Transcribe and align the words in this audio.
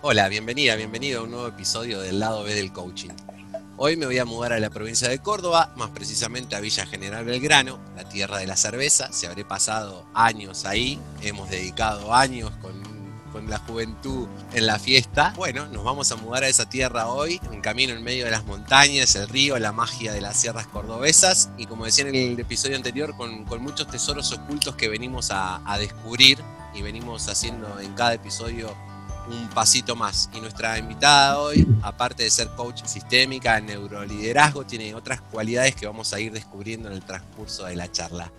Hola, 0.00 0.28
bienvenida, 0.28 0.76
bienvenido 0.76 1.20
a 1.20 1.24
un 1.24 1.32
nuevo 1.32 1.48
episodio 1.48 2.00
del 2.00 2.20
lado 2.20 2.44
B 2.44 2.54
del 2.54 2.72
coaching. 2.72 3.10
Hoy 3.76 3.96
me 3.96 4.06
voy 4.06 4.18
a 4.18 4.24
mudar 4.24 4.52
a 4.52 4.60
la 4.60 4.70
provincia 4.70 5.08
de 5.08 5.18
Córdoba, 5.18 5.72
más 5.74 5.90
precisamente 5.90 6.54
a 6.54 6.60
Villa 6.60 6.86
General 6.86 7.24
Belgrano, 7.24 7.80
la 7.96 8.08
tierra 8.08 8.38
de 8.38 8.46
la 8.46 8.56
cerveza. 8.56 9.12
Se 9.12 9.26
habré 9.26 9.44
pasado 9.44 10.06
años 10.14 10.66
ahí, 10.66 11.00
hemos 11.20 11.50
dedicado 11.50 12.14
años 12.14 12.52
con, 12.62 12.80
con, 13.32 13.50
la 13.50 13.58
juventud 13.58 14.28
en 14.52 14.66
la 14.66 14.78
fiesta. 14.78 15.32
Bueno, 15.34 15.66
nos 15.66 15.82
vamos 15.82 16.12
a 16.12 16.16
mudar 16.16 16.44
a 16.44 16.48
esa 16.48 16.68
tierra 16.68 17.08
hoy, 17.08 17.40
en 17.50 17.60
camino 17.60 17.92
en 17.92 18.04
medio 18.04 18.24
de 18.24 18.30
las 18.30 18.44
montañas, 18.44 19.16
el 19.16 19.28
río, 19.28 19.58
la 19.58 19.72
magia 19.72 20.12
de 20.12 20.20
las 20.20 20.36
sierras 20.36 20.68
cordobesas 20.68 21.50
y 21.58 21.66
como 21.66 21.86
decía 21.86 22.06
en 22.06 22.14
el 22.14 22.38
episodio 22.38 22.76
anterior, 22.76 23.16
con, 23.16 23.44
con 23.46 23.60
muchos 23.62 23.88
tesoros 23.88 24.30
ocultos 24.30 24.76
que 24.76 24.88
venimos 24.88 25.32
a, 25.32 25.60
a 25.68 25.76
descubrir 25.76 26.38
y 26.72 26.82
venimos 26.82 27.28
haciendo 27.28 27.80
en 27.80 27.92
cada 27.94 28.14
episodio 28.14 28.76
un 29.30 29.48
pasito 29.50 29.94
más. 29.94 30.30
Y 30.34 30.40
nuestra 30.40 30.78
invitada 30.78 31.38
hoy, 31.38 31.66
aparte 31.82 32.22
de 32.22 32.30
ser 32.30 32.48
coach 32.48 32.82
sistémica, 32.84 33.60
neuroliderazgo, 33.60 34.64
tiene 34.64 34.94
otras 34.94 35.20
cualidades 35.20 35.74
que 35.74 35.86
vamos 35.86 36.12
a 36.12 36.20
ir 36.20 36.32
descubriendo 36.32 36.88
en 36.88 36.94
el 36.94 37.02
transcurso 37.02 37.66
de 37.66 37.76
la 37.76 37.90
charla. 37.90 38.30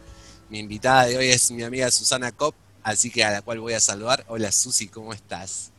Mi 0.50 0.60
invitada 0.60 1.06
de 1.06 1.18
hoy 1.18 1.28
es 1.28 1.52
mi 1.52 1.64
amiga 1.64 1.92
Susana 1.92 2.32
Kopp, 2.32 2.56
así 2.84 3.12
que 3.12 3.24
a 3.24 3.32
la 3.32 3.42
cual 3.42 3.60
voy 3.60 3.74
a 3.74 3.80
saludar. 3.80 4.24
Hola 4.28 4.52
Susi, 4.52 4.88
¿cómo 4.88 5.14
estás? 5.14 5.72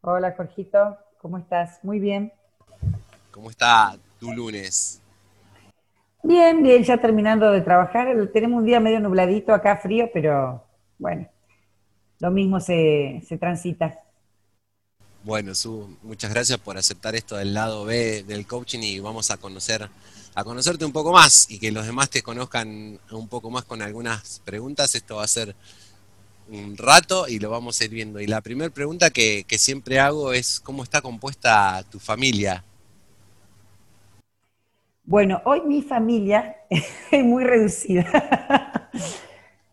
Hola 0.00 0.34
Jorgito, 0.36 0.96
¿cómo 1.20 1.38
estás? 1.38 1.80
Muy 1.82 1.98
bien. 1.98 2.32
¿Cómo 3.32 3.50
está 3.50 3.96
tu 4.20 4.32
lunes? 4.32 5.00
Bien, 6.22 6.62
bien, 6.62 6.82
ya 6.84 6.98
terminando 6.98 7.50
de 7.50 7.60
trabajar. 7.60 8.08
Tenemos 8.32 8.60
un 8.60 8.64
día 8.64 8.80
medio 8.80 9.00
nubladito 9.00 9.52
acá, 9.52 9.76
frío, 9.76 10.08
pero 10.14 10.62
bueno, 10.98 11.26
lo 12.20 12.30
mismo 12.30 12.60
se, 12.60 13.22
se 13.26 13.36
transita. 13.36 14.03
Bueno, 15.24 15.54
Su, 15.54 15.96
muchas 16.02 16.30
gracias 16.34 16.58
por 16.58 16.76
aceptar 16.76 17.14
esto 17.14 17.36
del 17.36 17.54
lado 17.54 17.86
B 17.86 18.24
del 18.24 18.46
coaching 18.46 18.80
y 18.80 19.00
vamos 19.00 19.30
a 19.30 19.38
conocer 19.38 19.88
a 20.34 20.44
conocerte 20.44 20.84
un 20.84 20.92
poco 20.92 21.12
más 21.12 21.50
y 21.50 21.58
que 21.58 21.72
los 21.72 21.86
demás 21.86 22.10
te 22.10 22.20
conozcan 22.20 23.00
un 23.10 23.28
poco 23.28 23.50
más 23.50 23.64
con 23.64 23.80
algunas 23.80 24.42
preguntas. 24.44 24.94
Esto 24.94 25.16
va 25.16 25.24
a 25.24 25.28
ser 25.28 25.56
un 26.50 26.76
rato 26.76 27.26
y 27.26 27.38
lo 27.38 27.48
vamos 27.48 27.80
a 27.80 27.84
ir 27.86 27.90
viendo. 27.90 28.20
Y 28.20 28.26
la 28.26 28.42
primera 28.42 28.68
pregunta 28.68 29.08
que, 29.08 29.44
que 29.48 29.56
siempre 29.56 29.98
hago 29.98 30.34
es 30.34 30.60
¿cómo 30.60 30.82
está 30.82 31.00
compuesta 31.00 31.82
tu 31.90 31.98
familia? 31.98 32.62
Bueno, 35.04 35.40
hoy 35.46 35.62
mi 35.62 35.80
familia 35.80 36.54
es 36.68 37.24
muy 37.24 37.44
reducida. 37.44 38.90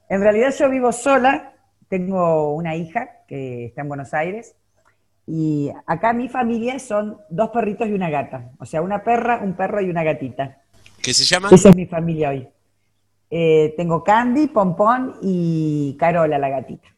en 0.08 0.22
realidad 0.22 0.56
yo 0.58 0.70
vivo 0.70 0.94
sola, 0.94 1.56
tengo 1.90 2.56
una 2.56 2.78
hija 2.78 3.26
que 3.28 3.66
está 3.66 3.82
en 3.82 3.90
Buenos 3.90 4.14
Aires 4.14 4.56
y 5.28 5.70
acá 5.86 6.14
mi 6.14 6.30
familia 6.30 6.80
son 6.80 7.18
dos 7.30 7.50
perritos 7.50 7.88
y 7.88 7.94
una 7.94 8.10
gata. 8.10 8.52
O 8.60 8.66
sea, 8.66 8.82
una 8.82 9.04
perra, 9.04 9.42
un 9.44 9.56
perro 9.56 9.82
y 9.82 9.90
una 9.90 10.04
gatita. 10.04 10.58
¿Qué 11.02 11.14
se 11.14 11.24
llama? 11.24 11.50
Esa 11.52 11.70
es 11.70 11.76
mi 11.76 11.86
familia 11.86 12.30
hoy. 12.30 12.48
Eh, 13.30 13.74
tengo 13.78 14.04
Candy, 14.04 14.48
Pompón 14.48 15.16
y 15.22 15.96
Carola, 15.98 16.38
la 16.38 16.50
gatita. 16.50 16.90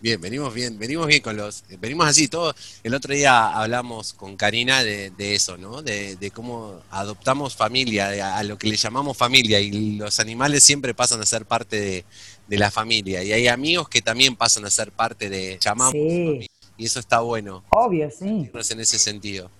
Bien, 0.00 0.20
venimos 0.20 0.54
bien, 0.54 0.78
venimos 0.78 1.08
bien 1.08 1.20
con 1.20 1.36
los, 1.36 1.64
venimos 1.80 2.06
así, 2.06 2.28
todo, 2.28 2.54
el 2.84 2.94
otro 2.94 3.12
día 3.12 3.48
hablamos 3.48 4.12
con 4.12 4.36
Karina 4.36 4.84
de, 4.84 5.10
de 5.10 5.34
eso, 5.34 5.58
¿no? 5.58 5.82
De, 5.82 6.14
de, 6.14 6.30
cómo 6.30 6.80
adoptamos 6.90 7.56
familia, 7.56 8.36
a 8.38 8.44
lo 8.44 8.56
que 8.56 8.68
le 8.68 8.76
llamamos 8.76 9.16
familia, 9.16 9.58
y 9.58 9.96
los 9.96 10.20
animales 10.20 10.62
siempre 10.62 10.94
pasan 10.94 11.20
a 11.20 11.26
ser 11.26 11.46
parte 11.46 11.80
de, 11.80 12.04
de 12.46 12.58
la 12.58 12.70
familia, 12.70 13.24
y 13.24 13.32
hay 13.32 13.48
amigos 13.48 13.88
que 13.88 14.00
también 14.00 14.36
pasan 14.36 14.64
a 14.64 14.70
ser 14.70 14.92
parte 14.92 15.28
de, 15.28 15.58
llamamos 15.60 15.92
Sí. 15.92 16.00
familia, 16.00 16.48
y 16.78 16.86
eso 16.86 17.00
está 17.00 17.20
bueno. 17.20 17.62
Obvio, 17.70 18.10
sí. 18.10 18.50
en 18.70 18.80
ese 18.80 18.98
sentido. 18.98 19.50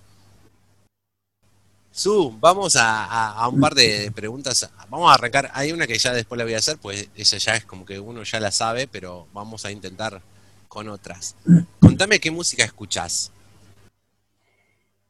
Su, 1.91 2.31
vamos 2.39 2.75
a, 2.75 3.05
a- 3.05 3.31
a 3.43 3.47
un 3.49 3.59
par 3.59 3.73
de, 3.75 3.99
de 3.99 4.11
preguntas. 4.11 4.71
Vamos 4.89 5.11
a 5.11 5.15
arrancar. 5.15 5.51
Hay 5.53 5.71
una 5.71 5.85
que 5.85 5.97
ya 5.97 6.13
después 6.13 6.37
la 6.37 6.45
voy 6.45 6.53
a 6.53 6.57
hacer, 6.57 6.77
pues 6.81 7.09
esa 7.15 7.37
ya 7.37 7.55
es 7.55 7.65
como 7.65 7.85
que 7.85 7.99
uno 7.99 8.23
ya 8.23 8.39
la 8.39 8.51
sabe, 8.51 8.87
pero 8.87 9.27
vamos 9.33 9.65
a 9.65 9.71
intentar 9.71 10.21
con 10.67 10.87
otras. 10.87 11.35
Contame 11.81 12.19
qué 12.19 12.31
música 12.31 12.63
escuchás. 12.63 13.31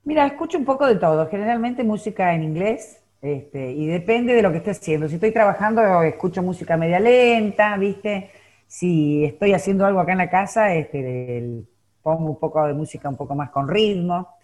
Mira, 0.03 0.25
escucho 0.25 0.57
un 0.57 0.65
poco 0.65 0.87
de 0.87 0.95
todo, 0.95 1.29
generalmente 1.29 1.83
música 1.83 2.33
en 2.33 2.41
inglés, 2.43 2.97
este, 3.21 3.73
y 3.73 3.85
depende 3.85 4.33
de 4.33 4.41
lo 4.41 4.51
que 4.51 4.57
esté 4.57 4.71
haciendo. 4.71 5.07
Si 5.07 5.15
estoy 5.15 5.31
trabajando, 5.31 6.01
escucho 6.01 6.41
música 6.41 6.77
media 6.77 6.99
lenta, 6.99 7.77
¿viste? 7.77 8.31
Si 8.65 9.25
estoy 9.25 9.53
haciendo 9.53 9.85
algo 9.85 9.99
acá 9.99 10.13
en 10.13 10.17
la 10.19 10.29
casa, 10.29 10.73
este, 10.73 11.37
el- 11.37 11.67
pongo 12.01 12.31
un 12.31 12.39
poco 12.39 12.65
de 12.65 12.73
música 12.73 13.09
un 13.09 13.17
poco 13.17 13.35
más 13.35 13.49
con 13.49 13.67
ritmo. 13.67 14.35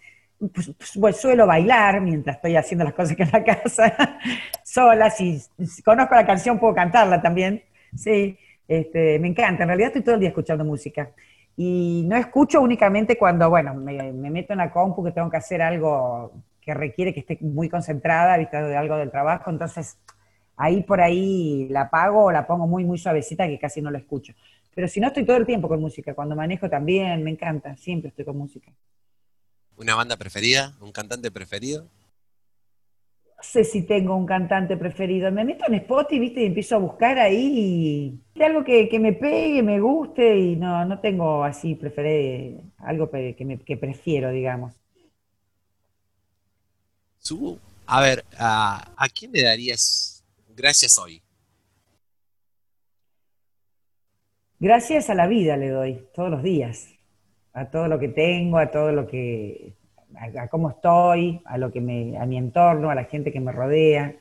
Pues, 0.53 0.71
pues, 0.99 1.17
suelo 1.17 1.47
bailar 1.47 2.01
mientras 2.01 2.35
estoy 2.35 2.55
haciendo 2.57 2.83
las 2.83 2.93
cosas 2.93 3.13
acá 3.13 3.23
en 3.23 3.31
la 3.31 3.43
casa, 3.61 4.19
sola. 4.63 5.09
Si, 5.09 5.41
conozco 5.83 6.15
la 6.15 6.25
canción, 6.25 6.59
puedo 6.59 6.73
cantarla 6.73 7.21
también. 7.21 7.63
Sí, 7.95 8.37
este, 8.67 9.19
me 9.19 9.29
encanta. 9.29 9.63
En 9.63 9.69
realidad 9.69 9.87
estoy 9.87 10.03
todo 10.03 10.15
el 10.15 10.21
día 10.21 10.29
escuchando 10.29 10.65
música. 10.65 11.11
Y 11.57 12.03
no 12.07 12.17
escucho 12.17 12.61
únicamente 12.61 13.17
cuando, 13.17 13.49
bueno, 13.49 13.73
me, 13.73 14.11
me 14.11 14.29
meto 14.29 14.53
en 14.53 14.59
la 14.59 14.71
compu 14.71 15.03
que 15.05 15.11
tengo 15.11 15.29
que 15.29 15.37
hacer 15.37 15.61
algo 15.61 16.33
que 16.65 16.73
requiere 16.73 17.13
que 17.13 17.19
esté 17.19 17.37
muy 17.41 17.69
concentrada, 17.69 18.37
¿viste? 18.37 18.61
de 18.61 18.75
algo 18.75 18.97
del 18.97 19.11
trabajo, 19.11 19.51
entonces 19.51 19.99
ahí 20.57 20.81
por 20.81 20.99
ahí 20.99 21.67
la 21.69 21.81
apago 21.81 22.25
o 22.25 22.31
la 22.31 22.47
pongo 22.47 22.65
muy, 22.65 22.83
muy 22.83 22.97
suavecita 22.97 23.47
que 23.47 23.59
casi 23.59 23.81
no 23.81 23.91
la 23.91 23.99
escucho. 23.99 24.33
Pero 24.75 24.89
si 24.89 24.99
no, 24.99 25.07
estoy 25.07 25.25
todo 25.25 25.37
el 25.37 25.45
tiempo 25.45 25.69
con 25.69 25.79
música. 25.79 26.13
Cuando 26.13 26.35
manejo 26.35 26.69
también, 26.69 27.23
me 27.23 27.31
encanta, 27.31 27.75
siempre 27.77 28.09
estoy 28.09 28.25
con 28.25 28.37
música. 28.37 28.71
¿Una 29.77 29.95
banda 29.95 30.17
preferida? 30.17 30.75
¿Un 30.81 30.91
cantante 30.91 31.31
preferido? 31.31 31.83
No 33.37 33.43
sé 33.43 33.63
si 33.63 33.83
tengo 33.83 34.15
un 34.15 34.25
cantante 34.25 34.75
preferido. 34.75 35.31
Me 35.31 35.45
meto 35.45 35.63
en 35.67 35.75
Spotify, 35.75 36.19
¿viste? 36.19 36.41
Y 36.41 36.45
empiezo 36.47 36.75
a 36.75 36.79
buscar 36.79 37.17
ahí 37.17 38.19
y 38.35 38.41
algo 38.43 38.65
que, 38.65 38.89
que 38.89 38.99
me 38.99 39.13
pegue, 39.13 39.63
me 39.63 39.79
guste 39.79 40.37
y 40.37 40.55
no, 40.57 40.83
no 40.83 40.99
tengo 40.99 41.43
así 41.43 41.75
preferé 41.75 42.59
algo 42.77 43.09
que, 43.09 43.45
me, 43.45 43.57
que 43.59 43.77
prefiero, 43.77 44.29
digamos. 44.31 44.73
Su, 47.19 47.57
a 47.85 48.01
ver, 48.01 48.25
¿a, 48.37 48.91
a 48.97 49.09
quién 49.09 49.31
le 49.31 49.43
darías 49.43 50.23
gracias 50.55 50.97
hoy? 50.97 51.21
Gracias 54.59 55.09
a 55.09 55.15
la 55.15 55.27
vida 55.27 55.57
le 55.57 55.67
doy, 55.69 56.07
todos 56.13 56.29
los 56.29 56.41
días, 56.41 56.93
a 57.53 57.69
todo 57.69 57.89
lo 57.89 57.99
que 57.99 58.07
tengo, 58.07 58.57
a 58.57 58.71
todo 58.71 58.93
lo 58.93 59.05
que, 59.05 59.73
a, 60.15 60.47
cómo 60.47 60.69
estoy, 60.69 61.41
a 61.43 61.57
lo 61.57 61.71
que 61.71 61.81
me, 61.81 62.17
a 62.17 62.25
mi 62.25 62.37
entorno, 62.37 62.89
a 62.89 62.95
la 62.95 63.03
gente 63.03 63.33
que 63.33 63.41
me 63.41 63.51
rodea. 63.51 64.15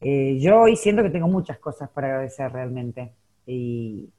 Eh, 0.00 0.38
yo 0.40 0.62
hoy 0.62 0.74
siento 0.74 1.04
que 1.04 1.10
tengo 1.10 1.28
muchas 1.28 1.58
cosas 1.58 1.88
para 1.90 2.08
agradecer 2.08 2.50
realmente. 2.52 3.12
Y 3.46 4.10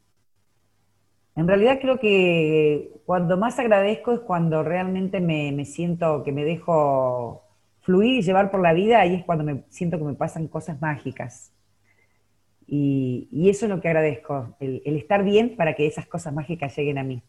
en 1.35 1.47
realidad 1.47 1.79
creo 1.81 1.99
que 1.99 2.91
cuando 3.05 3.35
más 3.37 3.59
agradezco 3.59 4.13
es 4.13 4.19
cuando 4.21 4.63
realmente 4.63 5.19
me, 5.19 5.51
me 5.51 5.65
siento 5.65 6.23
que 6.23 6.31
me 6.31 6.45
dejo 6.45 7.43
fluir 7.81 8.19
y 8.19 8.21
llevar 8.21 8.51
por 8.51 8.61
la 8.61 8.71
vida, 8.71 9.01
ahí 9.01 9.15
es 9.15 9.25
cuando 9.25 9.43
me 9.43 9.63
siento 9.69 9.97
que 9.97 10.05
me 10.05 10.13
pasan 10.13 10.47
cosas 10.47 10.79
mágicas. 10.81 11.54
Y, 12.67 13.27
y 13.31 13.49
eso 13.49 13.65
es 13.65 13.69
lo 13.71 13.81
que 13.81 13.87
agradezco, 13.89 14.55
el, 14.59 14.81
el 14.85 14.97
estar 14.97 15.23
bien 15.23 15.55
para 15.55 15.75
que 15.75 15.87
esas 15.87 16.07
cosas 16.07 16.33
mágicas 16.33 16.75
lleguen 16.77 16.97
a 16.97 17.03
mí. 17.03 17.23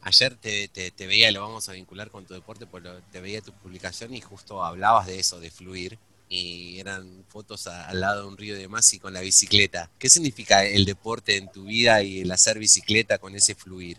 Ayer 0.00 0.34
te, 0.34 0.66
te, 0.68 0.90
te 0.90 1.06
veía, 1.06 1.30
lo 1.30 1.40
vamos 1.42 1.68
a 1.68 1.72
vincular 1.72 2.10
con 2.10 2.26
tu 2.26 2.34
deporte, 2.34 2.66
porque 2.66 2.88
lo- 2.88 3.00
te 3.02 3.20
veía 3.20 3.40
tu 3.40 3.52
publicación 3.52 4.12
y 4.12 4.20
justo 4.20 4.64
hablabas 4.64 5.06
de 5.06 5.20
eso, 5.20 5.38
de 5.38 5.50
fluir, 5.52 5.98
y 6.28 6.80
eran 6.80 7.24
fotos 7.28 7.66
a- 7.68 7.86
al 7.88 8.00
lado 8.00 8.22
de 8.22 8.28
un 8.28 8.36
río 8.36 8.56
de 8.56 8.66
Masi 8.68 8.98
con 8.98 9.12
la 9.14 9.20
bicicleta. 9.20 9.90
¿Qué 9.98 10.10
significa 10.10 10.64
el 10.64 10.84
deporte 10.84 11.36
en 11.36 11.48
tu 11.50 11.64
vida 11.64 12.02
y 12.02 12.20
el 12.22 12.32
hacer 12.32 12.58
bicicleta 12.58 13.18
con 13.18 13.34
ese 13.36 13.54
fluir? 13.54 13.98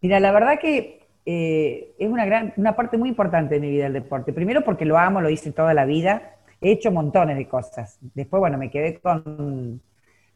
Mira, 0.00 0.20
la 0.20 0.32
verdad 0.32 0.58
que 0.60 1.00
eh, 1.26 1.94
es 1.98 2.08
una, 2.10 2.26
gran, 2.26 2.52
una 2.56 2.76
parte 2.76 2.98
muy 2.98 3.08
importante 3.08 3.54
de 3.54 3.60
mi 3.60 3.70
vida 3.70 3.86
el 3.86 3.92
deporte. 3.94 4.32
Primero 4.32 4.62
porque 4.64 4.84
lo 4.84 4.98
amo, 4.98 5.20
lo 5.20 5.30
hice 5.30 5.52
toda 5.52 5.72
la 5.74 5.86
vida, 5.86 6.36
he 6.64 6.72
hecho 6.72 6.90
montones 6.90 7.36
de 7.36 7.46
cosas. 7.46 7.98
Después, 8.14 8.40
bueno, 8.40 8.56
me 8.56 8.70
quedé 8.70 8.98
con, 8.98 9.80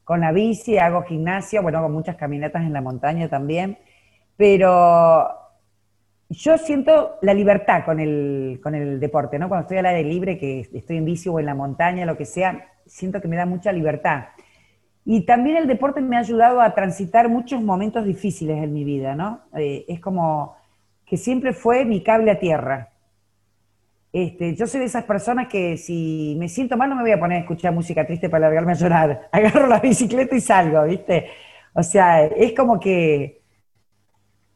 con 0.04 0.20
la 0.20 0.30
bici, 0.30 0.78
hago 0.78 1.02
gimnasia, 1.02 1.60
bueno, 1.60 1.78
hago 1.78 1.88
muchas 1.88 2.16
caminatas 2.16 2.62
en 2.62 2.72
la 2.72 2.82
montaña 2.82 3.28
también, 3.28 3.78
pero 4.36 5.26
yo 6.28 6.58
siento 6.58 7.16
la 7.22 7.32
libertad 7.32 7.84
con 7.86 7.98
el, 7.98 8.60
con 8.62 8.74
el 8.74 9.00
deporte, 9.00 9.38
¿no? 9.38 9.48
Cuando 9.48 9.62
estoy 9.62 9.78
al 9.78 9.86
aire 9.86 10.08
libre, 10.08 10.38
que 10.38 10.68
estoy 10.72 10.98
en 10.98 11.06
bici 11.06 11.30
o 11.30 11.40
en 11.40 11.46
la 11.46 11.54
montaña, 11.54 12.04
lo 12.04 12.18
que 12.18 12.26
sea, 12.26 12.68
siento 12.86 13.20
que 13.20 13.28
me 13.28 13.36
da 13.36 13.46
mucha 13.46 13.72
libertad. 13.72 14.26
Y 15.06 15.22
también 15.24 15.56
el 15.56 15.66
deporte 15.66 16.02
me 16.02 16.16
ha 16.16 16.20
ayudado 16.20 16.60
a 16.60 16.74
transitar 16.74 17.30
muchos 17.30 17.62
momentos 17.62 18.04
difíciles 18.04 18.62
en 18.62 18.74
mi 18.74 18.84
vida, 18.84 19.14
¿no? 19.14 19.40
Eh, 19.56 19.86
es 19.88 20.00
como 20.00 20.56
que 21.06 21.16
siempre 21.16 21.54
fue 21.54 21.86
mi 21.86 22.02
cable 22.02 22.30
a 22.30 22.38
tierra. 22.38 22.90
Este, 24.12 24.54
yo 24.54 24.66
soy 24.66 24.80
de 24.80 24.86
esas 24.86 25.04
personas 25.04 25.48
que 25.48 25.76
si 25.76 26.34
me 26.38 26.48
siento 26.48 26.76
mal 26.76 26.88
no 26.88 26.96
me 26.96 27.02
voy 27.02 27.12
a 27.12 27.20
poner 27.20 27.38
a 27.38 27.40
escuchar 27.42 27.74
música 27.74 28.06
triste 28.06 28.30
para 28.30 28.46
largarme 28.46 28.72
a 28.72 28.76
llorar. 28.76 29.28
Agarro 29.32 29.66
la 29.66 29.80
bicicleta 29.80 30.34
y 30.36 30.40
salgo, 30.40 30.84
¿viste? 30.84 31.26
O 31.74 31.82
sea, 31.82 32.24
es 32.24 32.52
como 32.54 32.80
que 32.80 33.42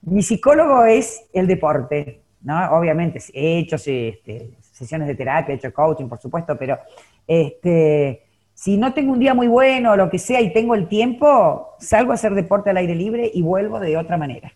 Mi 0.03 0.23
psicólogo 0.23 0.85
es 0.85 1.29
el 1.33 1.47
deporte, 1.47 2.23
¿no? 2.43 2.73
Obviamente, 2.73 3.21
he 3.33 3.59
hecho 3.59 3.77
este, 3.77 4.59
sesiones 4.73 5.07
de 5.09 5.15
terapia, 5.15 5.53
he 5.53 5.57
hecho 5.57 5.73
coaching, 5.73 6.09
por 6.09 6.19
supuesto, 6.19 6.57
pero 6.59 6.79
este, 7.27 8.25
si 8.55 8.77
no 8.77 8.93
tengo 8.95 9.13
un 9.13 9.21
día 9.21 9.35
muy 9.35 9.47
bueno 9.47 9.93
o 9.93 9.97
lo 9.97 10.11
que 10.11 10.19
sea 10.19 10.41
y 10.41 10.53
tengo 10.53 10.75
el 10.75 10.89
tiempo, 10.89 11.77
salgo 11.79 12.11
a 12.13 12.15
hacer 12.15 12.35
deporte 12.35 12.71
al 12.71 12.79
aire 12.79 12.95
libre 12.97 13.31
y 13.33 13.43
vuelvo 13.43 13.79
de 13.81 13.97
otra 13.97 14.17
manera. 14.17 14.53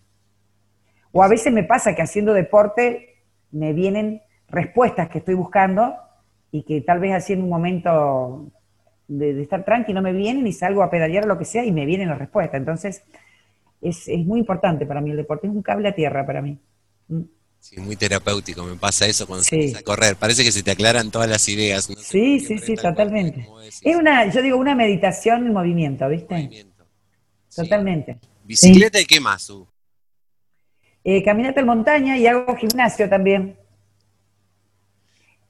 O 1.11 1.23
a 1.23 1.27
veces 1.27 1.53
me 1.53 1.63
pasa 1.63 1.95
que 1.95 2.01
haciendo 2.01 2.33
deporte 2.33 3.15
me 3.51 3.73
vienen 3.73 4.21
respuestas 4.49 5.09
que 5.09 5.19
estoy 5.19 5.35
buscando 5.35 5.95
y 6.51 6.63
que 6.63 6.81
tal 6.81 6.99
vez 6.99 7.13
haciendo 7.13 7.45
un 7.45 7.51
momento 7.51 8.51
de, 9.07 9.41
estar 9.41 9.63
tranqui 9.63 9.93
no 9.93 10.01
me 10.01 10.13
vienen 10.13 10.47
y 10.47 10.53
salgo 10.53 10.83
a 10.83 10.89
pedalear 10.89 11.25
o 11.25 11.27
lo 11.27 11.37
que 11.37 11.45
sea 11.45 11.65
y 11.65 11.71
me 11.71 11.85
vienen 11.85 12.09
las 12.09 12.19
respuestas. 12.19 12.59
Entonces, 12.59 13.03
es, 13.81 14.07
muy 14.25 14.39
importante 14.39 14.85
para 14.85 15.01
mí 15.01 15.11
el 15.11 15.17
deporte, 15.17 15.47
es 15.47 15.53
un 15.53 15.61
cable 15.61 15.89
a 15.89 15.95
tierra 15.95 16.25
para 16.25 16.41
mí. 16.41 16.57
Mm. 17.07 17.21
Sí, 17.59 17.81
muy 17.81 17.95
terapéutico, 17.95 18.63
me 18.63 18.75
pasa 18.75 19.07
eso 19.07 19.25
cuando 19.25 19.43
se 19.43 19.75
a 19.75 19.81
correr, 19.81 20.15
parece 20.15 20.43
que 20.43 20.51
se 20.51 20.61
te 20.61 20.71
aclaran 20.71 21.09
todas 21.09 21.27
las 21.27 21.49
ideas. 21.49 21.89
sí, 21.99 22.39
sí, 22.39 22.59
sí, 22.59 22.75
totalmente. 22.75 23.47
Es 23.81 23.95
una, 23.95 24.31
yo 24.31 24.41
digo, 24.43 24.57
una 24.57 24.75
meditación 24.75 25.47
en 25.47 25.53
movimiento, 25.53 26.07
¿viste? 26.07 26.67
Totalmente. 27.53 28.19
¿Bicicleta 28.45 29.01
y 29.01 29.05
qué 29.05 29.19
más, 29.19 29.51
eh, 31.03 31.23
caminata 31.23 31.61
en 31.61 31.65
montaña 31.65 32.17
y 32.17 32.27
hago 32.27 32.55
gimnasio 32.57 33.09
también. 33.09 33.57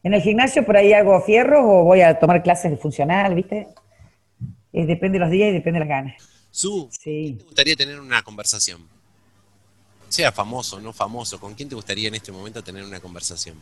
En 0.07 0.13
el 0.13 0.21
gimnasio 0.21 0.65
por 0.65 0.77
ahí 0.77 0.94
hago 0.94 1.19
fierros 1.19 1.59
o 1.65 1.83
voy 1.83 2.00
a 2.00 2.18
tomar 2.18 2.42
clases 2.42 2.71
de 2.71 2.77
funcional, 2.77 3.36
¿viste? 3.36 3.68
Eh, 4.71 4.86
depende 4.86 5.18
de 5.18 5.25
los 5.25 5.30
días 5.30 5.50
y 5.50 5.51
depende 5.51 5.81
de 5.81 5.86
las 5.86 5.89
ganas. 5.89 6.48
Su, 6.50 6.88
sí. 6.98 7.36
¿te 7.38 7.44
gustaría 7.44 7.75
tener 7.75 8.00
una 8.00 8.24
conversación? 8.24 8.88
Sea 10.07 10.31
famoso 10.31 10.77
o 10.77 10.80
no 10.80 10.94
famoso, 10.94 11.42
¿con 11.42 11.56
quién 11.56 11.68
te 11.68 11.75
gustaría 11.75 12.07
en 12.07 12.15
este 12.15 12.31
momento 12.31 12.63
tener 12.63 12.86
una 12.86 13.01
conversación? 13.01 13.57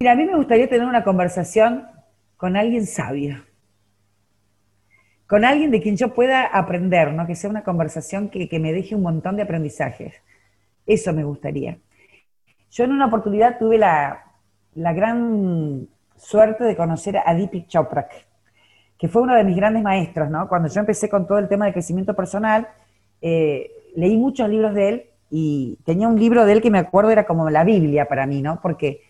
Mira, 0.00 0.10
a 0.10 0.16
mí 0.16 0.24
me 0.24 0.34
gustaría 0.34 0.68
tener 0.68 0.88
una 0.88 1.04
conversación 1.04 1.86
con 2.36 2.56
alguien 2.56 2.84
sabio. 2.84 3.44
Con 5.28 5.44
alguien 5.44 5.70
de 5.70 5.80
quien 5.82 5.96
yo 5.96 6.14
pueda 6.14 6.46
aprender, 6.46 7.12
¿no? 7.12 7.28
Que 7.28 7.36
sea 7.36 7.48
una 7.48 7.62
conversación 7.62 8.28
que, 8.28 8.48
que 8.48 8.58
me 8.58 8.72
deje 8.72 8.96
un 8.96 9.02
montón 9.02 9.36
de 9.36 9.42
aprendizajes. 9.42 10.14
Eso 10.84 11.12
me 11.12 11.22
gustaría. 11.22 11.78
Yo 12.72 12.82
en 12.82 12.90
una 12.90 13.06
oportunidad 13.06 13.56
tuve 13.60 13.78
la, 13.78 14.25
gran 14.76 15.88
suerte 16.16 16.64
de 16.64 16.76
conocer 16.76 17.18
a 17.24 17.34
Deepak 17.34 17.66
Chopra, 17.66 18.08
que 18.98 19.08
fue 19.08 19.22
uno 19.22 19.34
de 19.34 19.44
mis 19.44 19.56
grandes 19.56 19.82
maestros, 19.82 20.30
¿no? 20.30 20.48
Cuando 20.48 20.68
yo 20.68 20.80
empecé 20.80 21.08
con 21.08 21.26
todo 21.26 21.38
el 21.38 21.48
tema 21.48 21.66
de 21.66 21.72
crecimiento 21.72 22.14
personal, 22.14 22.68
eh, 23.20 23.70
leí 23.94 24.16
muchos 24.16 24.48
libros 24.48 24.74
de 24.74 24.88
él 24.88 25.04
y 25.30 25.78
tenía 25.84 26.08
un 26.08 26.18
libro 26.18 26.44
de 26.44 26.52
él 26.52 26.62
que 26.62 26.70
me 26.70 26.78
acuerdo 26.78 27.10
era 27.10 27.26
como 27.26 27.50
la 27.50 27.64
Biblia 27.64 28.06
para 28.06 28.26
mí, 28.26 28.42
¿no? 28.42 28.60
Porque 28.60 29.02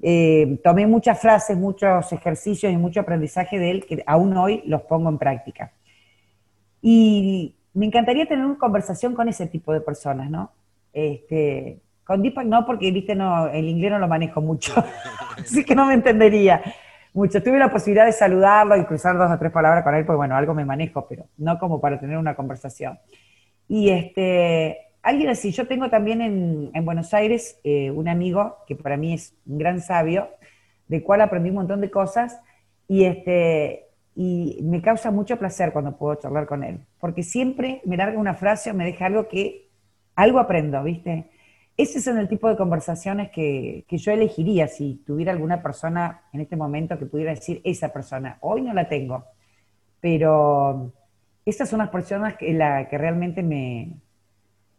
eh, 0.00 0.58
tomé 0.62 0.86
muchas 0.86 1.20
frases, 1.20 1.56
muchos 1.56 2.12
ejercicios 2.12 2.72
y 2.72 2.76
mucho 2.76 3.00
aprendizaje 3.00 3.58
de 3.58 3.70
él 3.70 3.86
que 3.86 4.02
aún 4.06 4.36
hoy 4.36 4.62
los 4.66 4.82
pongo 4.82 5.08
en 5.08 5.18
práctica. 5.18 5.72
Y 6.80 7.54
me 7.74 7.86
encantaría 7.86 8.26
tener 8.26 8.44
una 8.44 8.58
conversación 8.58 9.14
con 9.14 9.28
ese 9.28 9.46
tipo 9.46 9.72
de 9.72 9.80
personas, 9.80 10.30
¿no? 10.30 10.52
Este, 10.92 11.80
con 12.08 12.22
Deepak 12.22 12.46
no, 12.46 12.64
porque 12.64 12.90
viste, 12.90 13.14
no, 13.14 13.48
el 13.48 13.68
inglés 13.68 13.90
no 13.90 13.98
lo 13.98 14.08
manejo 14.08 14.40
mucho, 14.40 14.72
así 15.38 15.62
que 15.62 15.74
no 15.74 15.84
me 15.84 15.92
entendería 15.92 16.62
mucho. 17.12 17.42
Tuve 17.42 17.58
la 17.58 17.70
posibilidad 17.70 18.06
de 18.06 18.12
saludarlo 18.12 18.78
y 18.78 18.86
cruzar 18.86 19.18
dos 19.18 19.30
o 19.30 19.38
tres 19.38 19.52
palabras 19.52 19.84
con 19.84 19.94
él, 19.94 20.06
pues 20.06 20.16
bueno, 20.16 20.34
algo 20.34 20.54
me 20.54 20.64
manejo, 20.64 21.06
pero 21.06 21.26
no 21.36 21.58
como 21.58 21.82
para 21.82 22.00
tener 22.00 22.16
una 22.16 22.34
conversación. 22.34 22.98
Y 23.68 23.90
este, 23.90 24.78
alguien 25.02 25.28
así, 25.28 25.52
yo 25.52 25.66
tengo 25.66 25.90
también 25.90 26.22
en, 26.72 26.84
Buenos 26.86 27.12
Aires 27.12 27.60
eh, 27.62 27.90
un 27.90 28.08
amigo 28.08 28.56
que 28.66 28.74
para 28.74 28.96
mí 28.96 29.12
es 29.12 29.34
un 29.44 29.58
gran 29.58 29.82
sabio, 29.82 30.30
del 30.86 31.02
cual 31.02 31.20
aprendí 31.20 31.50
un 31.50 31.56
montón 31.56 31.82
de 31.82 31.90
cosas, 31.90 32.40
y 32.88 33.04
este, 33.04 33.84
y 34.16 34.60
me 34.62 34.80
causa 34.80 35.10
mucho 35.10 35.36
placer 35.36 35.74
cuando 35.74 35.98
puedo 35.98 36.14
charlar 36.14 36.46
con 36.46 36.64
él, 36.64 36.80
porque 36.98 37.22
siempre 37.22 37.82
me 37.84 37.98
larga 37.98 38.18
una 38.18 38.32
frase 38.32 38.70
o 38.70 38.74
me 38.74 38.86
deja 38.86 39.04
algo 39.04 39.28
que 39.28 39.68
algo 40.16 40.38
aprendo, 40.38 40.82
¿viste? 40.82 41.26
Ese 41.78 42.00
son 42.00 42.18
el 42.18 42.28
tipo 42.28 42.48
de 42.48 42.56
conversaciones 42.56 43.30
que, 43.30 43.86
yo 43.88 44.10
elegiría 44.10 44.66
si 44.66 45.00
tuviera 45.06 45.30
alguna 45.30 45.62
persona 45.62 46.22
en 46.32 46.40
este 46.40 46.56
momento 46.56 46.98
que 46.98 47.06
pudiera 47.06 47.32
decir 47.32 47.60
esa 47.62 47.92
persona. 47.92 48.36
Hoy 48.40 48.62
no 48.62 48.74
la 48.74 48.88
tengo, 48.88 49.24
pero 50.00 50.92
esas 51.46 51.68
son 51.68 51.78
las 51.78 51.90
personas 51.90 52.36
que, 52.36 52.52
la, 52.52 52.88
que 52.88 52.98
realmente 52.98 53.44
me, 53.44 53.96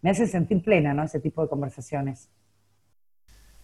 me 0.01 0.09
hacen 0.09 0.27
sentir 0.27 0.61
plena, 0.61 0.93
¿no? 0.93 1.03
Ese 1.03 1.21
tipo 1.21 1.41
de 1.41 1.47
conversaciones. 1.47 2.27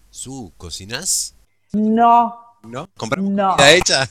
¿Su 0.09 0.53
cocinas? 0.55 1.35
No. 1.73 2.39
¿No? 2.63 2.87
¿Compramos 2.95 3.31
no. 3.31 3.49
comida 3.49 3.71
hecha? 3.73 4.09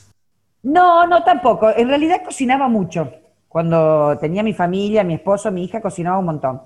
No, 0.61 1.07
no 1.07 1.23
tampoco. 1.23 1.71
En 1.75 1.87
realidad 1.87 2.21
cocinaba 2.23 2.67
mucho. 2.67 3.11
Cuando 3.47 4.19
tenía 4.19 4.43
mi 4.43 4.53
familia, 4.53 5.03
mi 5.03 5.15
esposo, 5.15 5.51
mi 5.51 5.63
hija, 5.63 5.81
cocinaba 5.81 6.19
un 6.19 6.25
montón. 6.25 6.61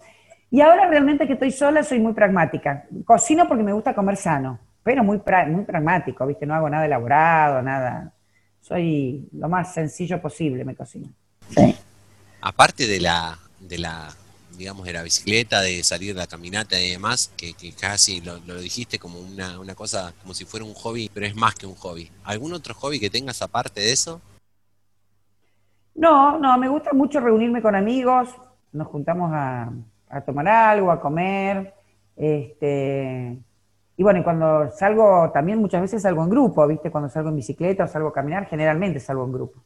Y 0.51 0.61
ahora 0.61 0.87
realmente 0.87 1.27
que 1.27 1.33
estoy 1.33 1.51
sola 1.51 1.83
soy 1.83 1.99
muy 1.99 2.13
pragmática. 2.13 2.85
Cocino 3.05 3.47
porque 3.47 3.63
me 3.63 3.73
gusta 3.73 3.93
comer 3.93 4.17
sano, 4.17 4.59
pero 4.83 5.03
muy, 5.03 5.21
muy 5.47 5.63
pragmático, 5.63 6.25
¿viste? 6.25 6.45
No 6.45 6.55
hago 6.55 6.69
nada 6.69 6.85
elaborado, 6.85 7.61
nada. 7.61 8.13
Soy 8.59 9.27
lo 9.33 9.47
más 9.47 9.73
sencillo 9.73 10.21
posible, 10.21 10.65
me 10.65 10.75
cocino. 10.75 11.09
Sí. 11.49 11.75
Aparte 12.41 12.87
de 12.87 12.99
la, 12.99 13.37
de 13.59 13.77
la, 13.77 14.09
digamos, 14.57 14.85
de 14.85 14.93
la 14.93 15.03
bicicleta, 15.03 15.61
de 15.61 15.83
salir 15.83 16.15
de 16.15 16.21
la 16.21 16.27
caminata 16.27 16.79
y 16.79 16.91
demás, 16.91 17.31
que, 17.37 17.53
casi 17.79 18.21
lo, 18.21 18.39
lo, 18.39 18.59
dijiste 18.59 18.97
como 18.97 19.19
una, 19.19 19.59
una 19.59 19.75
cosa, 19.75 20.13
como 20.21 20.33
si 20.33 20.45
fuera 20.45 20.65
un 20.65 20.73
hobby, 20.73 21.11
pero 21.13 21.25
es 21.25 21.35
más 21.35 21.53
que 21.53 21.67
un 21.67 21.75
hobby. 21.75 22.09
¿Algún 22.23 22.53
otro 22.53 22.73
hobby 22.73 22.99
que 22.99 23.09
tengas 23.09 23.41
aparte 23.41 23.81
de 23.81 23.91
eso? 23.91 24.19
No, 25.93 26.39
no, 26.39 26.57
me 26.57 26.69
gusta 26.69 26.93
mucho 26.93 27.19
reunirme 27.19 27.61
con 27.61 27.75
amigos, 27.75 28.29
nos 28.71 28.87
juntamos 28.87 29.31
a, 29.33 29.69
a 30.09 30.21
tomar 30.21 30.47
algo, 30.47 30.91
a 30.91 30.99
comer. 30.99 31.73
Este, 32.15 33.37
y 33.95 34.03
bueno, 34.03 34.19
y 34.19 34.23
cuando 34.23 34.69
salgo, 34.71 35.29
también 35.31 35.59
muchas 35.59 35.81
veces 35.81 36.01
salgo 36.01 36.23
en 36.23 36.29
grupo, 36.29 36.65
¿viste? 36.67 36.91
Cuando 36.91 37.09
salgo 37.09 37.29
en 37.29 37.35
bicicleta 37.35 37.83
o 37.83 37.87
salgo 37.87 38.09
a 38.09 38.13
caminar, 38.13 38.45
generalmente 38.45 38.99
salgo 38.99 39.25
en 39.25 39.31
grupo. 39.33 39.63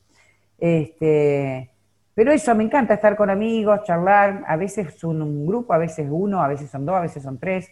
Este, 0.58 1.72
pero 2.14 2.32
eso, 2.32 2.54
me 2.56 2.64
encanta 2.64 2.94
estar 2.94 3.16
con 3.16 3.30
amigos, 3.30 3.84
charlar, 3.84 4.44
a 4.48 4.56
veces 4.56 4.94
son 4.96 5.22
un 5.22 5.46
grupo, 5.46 5.74
a 5.74 5.78
veces 5.78 6.08
uno, 6.10 6.42
a 6.42 6.48
veces 6.48 6.70
son 6.70 6.86
dos, 6.86 6.96
a 6.96 7.02
veces 7.02 7.24
son 7.24 7.40
tres. 7.40 7.72